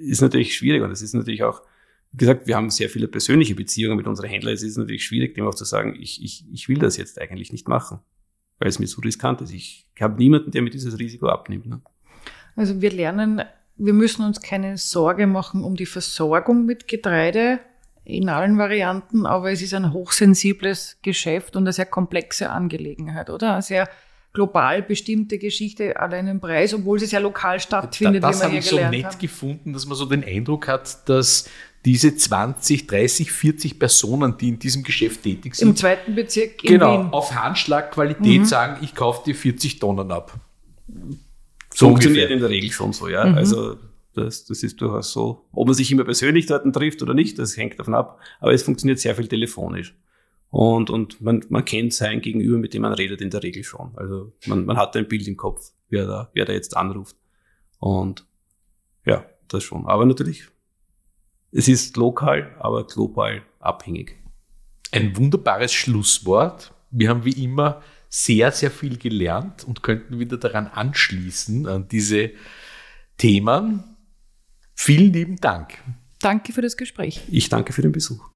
ist 0.00 0.22
natürlich 0.22 0.56
schwierig 0.56 0.82
und 0.82 0.88
das 0.88 1.02
ist 1.02 1.12
natürlich 1.12 1.42
auch, 1.42 1.60
gesagt, 2.16 2.46
wir 2.46 2.56
haben 2.56 2.70
sehr 2.70 2.88
viele 2.88 3.08
persönliche 3.08 3.54
Beziehungen 3.54 3.96
mit 3.96 4.06
unseren 4.06 4.28
Händlern. 4.28 4.54
Es 4.54 4.62
ist 4.62 4.76
natürlich 4.76 5.04
schwierig, 5.04 5.34
dem 5.34 5.46
auch 5.46 5.54
zu 5.54 5.64
sagen, 5.64 5.96
ich, 6.00 6.22
ich, 6.22 6.44
ich 6.52 6.68
will 6.68 6.78
das 6.78 6.96
jetzt 6.96 7.20
eigentlich 7.20 7.52
nicht 7.52 7.68
machen, 7.68 8.00
weil 8.58 8.68
es 8.68 8.78
mir 8.78 8.86
zu 8.86 9.00
riskant 9.00 9.40
ist. 9.40 9.52
Ich 9.52 9.86
habe 10.00 10.16
niemanden, 10.16 10.50
der 10.50 10.62
mir 10.62 10.70
dieses 10.70 10.98
Risiko 10.98 11.28
abnimmt. 11.28 11.66
Ne? 11.66 11.80
Also 12.56 12.80
wir 12.80 12.90
lernen, 12.90 13.42
wir 13.76 13.92
müssen 13.92 14.24
uns 14.24 14.40
keine 14.40 14.78
Sorge 14.78 15.26
machen 15.26 15.64
um 15.64 15.76
die 15.76 15.86
Versorgung 15.86 16.64
mit 16.66 16.86
Getreide 16.86 17.60
in 18.04 18.28
allen 18.28 18.58
Varianten, 18.58 19.26
aber 19.26 19.50
es 19.50 19.62
ist 19.62 19.74
ein 19.74 19.92
hochsensibles 19.92 20.98
Geschäft 21.02 21.56
und 21.56 21.62
eine 21.62 21.72
sehr 21.72 21.86
komplexe 21.86 22.50
Angelegenheit, 22.50 23.30
oder? 23.30 23.54
Eine 23.54 23.62
sehr 23.62 23.88
global 24.34 24.82
bestimmte 24.82 25.38
Geschichte 25.38 25.98
allein 25.98 26.26
im 26.26 26.40
Preis, 26.40 26.74
obwohl 26.74 26.98
sie 26.98 27.06
sehr 27.06 27.20
lokal 27.20 27.60
stattfindet, 27.60 28.22
das 28.22 28.36
wie 28.36 28.40
wir 28.40 28.44
habe 28.44 28.52
hier 28.52 28.60
ich 28.60 28.68
so 28.68 28.76
nett 28.76 29.04
haben. 29.04 29.18
gefunden, 29.18 29.72
dass 29.72 29.86
man 29.86 29.96
so 29.96 30.04
den 30.04 30.24
Eindruck 30.24 30.68
hat, 30.68 31.08
dass 31.08 31.48
diese 31.84 32.16
20, 32.16 32.86
30, 32.86 33.30
40 33.30 33.78
Personen, 33.78 34.36
die 34.38 34.48
in 34.48 34.58
diesem 34.58 34.82
Geschäft 34.82 35.22
tätig 35.22 35.52
Im 35.60 35.68
sind, 35.68 35.78
zweiten 35.78 36.14
Bezirk 36.14 36.64
in 36.64 36.70
genau, 36.70 36.92
Wien. 36.92 37.06
Mhm. 37.06 37.12
auf 37.12 37.34
Handschlagqualität 37.34 38.46
sagen, 38.46 38.82
ich 38.82 38.94
kaufe 38.94 39.24
dir 39.24 39.34
40 39.34 39.78
Tonnen 39.78 40.10
ab. 40.10 40.32
So 41.74 41.88
Funktioniert 41.88 42.30
ungefähr. 42.30 42.36
in 42.36 42.40
der 42.40 42.50
Regel 42.50 42.70
schon 42.70 42.92
so, 42.92 43.08
ja. 43.08 43.26
Mhm. 43.26 43.34
Also 43.34 43.76
das, 44.14 44.44
das 44.44 44.62
ist 44.62 44.80
durchaus 44.80 45.12
so. 45.12 45.44
Ob 45.52 45.66
man 45.66 45.74
sich 45.74 45.90
immer 45.90 46.04
persönlich 46.04 46.46
dort 46.46 46.72
trifft 46.72 47.02
oder 47.02 47.14
nicht, 47.14 47.38
das 47.38 47.56
hängt 47.56 47.78
davon 47.78 47.94
ab. 47.94 48.20
Aber 48.40 48.52
es 48.52 48.62
funktioniert 48.62 49.00
sehr 49.00 49.14
viel 49.14 49.26
telefonisch. 49.26 49.94
Und, 50.50 50.88
und 50.88 51.20
man, 51.20 51.44
man 51.48 51.64
kennt 51.64 51.92
sein 51.92 52.20
Gegenüber, 52.20 52.58
mit 52.58 52.74
dem 52.74 52.82
man 52.82 52.92
redet, 52.92 53.20
in 53.20 53.30
der 53.30 53.42
Regel 53.42 53.64
schon. 53.64 53.90
Also 53.96 54.32
man, 54.46 54.64
man 54.64 54.76
hat 54.76 54.96
ein 54.96 55.08
Bild 55.08 55.26
im 55.26 55.36
Kopf, 55.36 55.72
wer 55.88 56.06
da, 56.06 56.30
wer 56.32 56.44
da 56.44 56.52
jetzt 56.52 56.76
anruft. 56.76 57.16
Und 57.80 58.24
ja, 59.04 59.26
das 59.48 59.64
schon. 59.64 59.84
Aber 59.86 60.06
natürlich, 60.06 60.46
es 61.54 61.68
ist 61.68 61.96
lokal, 61.96 62.54
aber 62.58 62.84
global 62.86 63.42
abhängig. 63.60 64.16
Ein 64.90 65.16
wunderbares 65.16 65.72
Schlusswort. 65.72 66.74
Wir 66.90 67.08
haben 67.08 67.24
wie 67.24 67.44
immer 67.44 67.80
sehr, 68.08 68.50
sehr 68.50 68.70
viel 68.70 68.98
gelernt 68.98 69.64
und 69.64 69.82
könnten 69.82 70.18
wieder 70.18 70.36
daran 70.36 70.66
anschließen, 70.66 71.66
an 71.66 71.88
diese 71.88 72.32
Themen. 73.16 73.96
Vielen 74.74 75.12
lieben 75.12 75.36
Dank. 75.36 75.78
Danke 76.20 76.52
für 76.52 76.62
das 76.62 76.76
Gespräch. 76.76 77.22
Ich 77.30 77.48
danke 77.48 77.72
für 77.72 77.82
den 77.82 77.92
Besuch. 77.92 78.30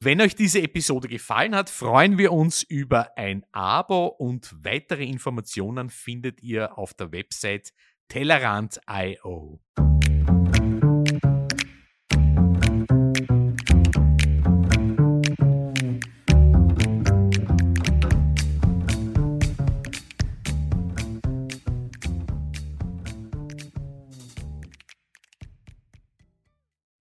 Wenn 0.00 0.20
euch 0.20 0.34
diese 0.34 0.60
Episode 0.60 1.08
gefallen 1.08 1.54
hat, 1.54 1.70
freuen 1.70 2.18
wir 2.18 2.32
uns 2.32 2.62
über 2.62 3.16
ein 3.16 3.46
Abo 3.52 4.06
und 4.06 4.54
weitere 4.62 5.04
Informationen 5.04 5.88
findet 5.88 6.42
ihr 6.42 6.76
auf 6.76 6.92
der 6.92 7.12
Website 7.12 7.72
Tellerant.io. 8.08 9.60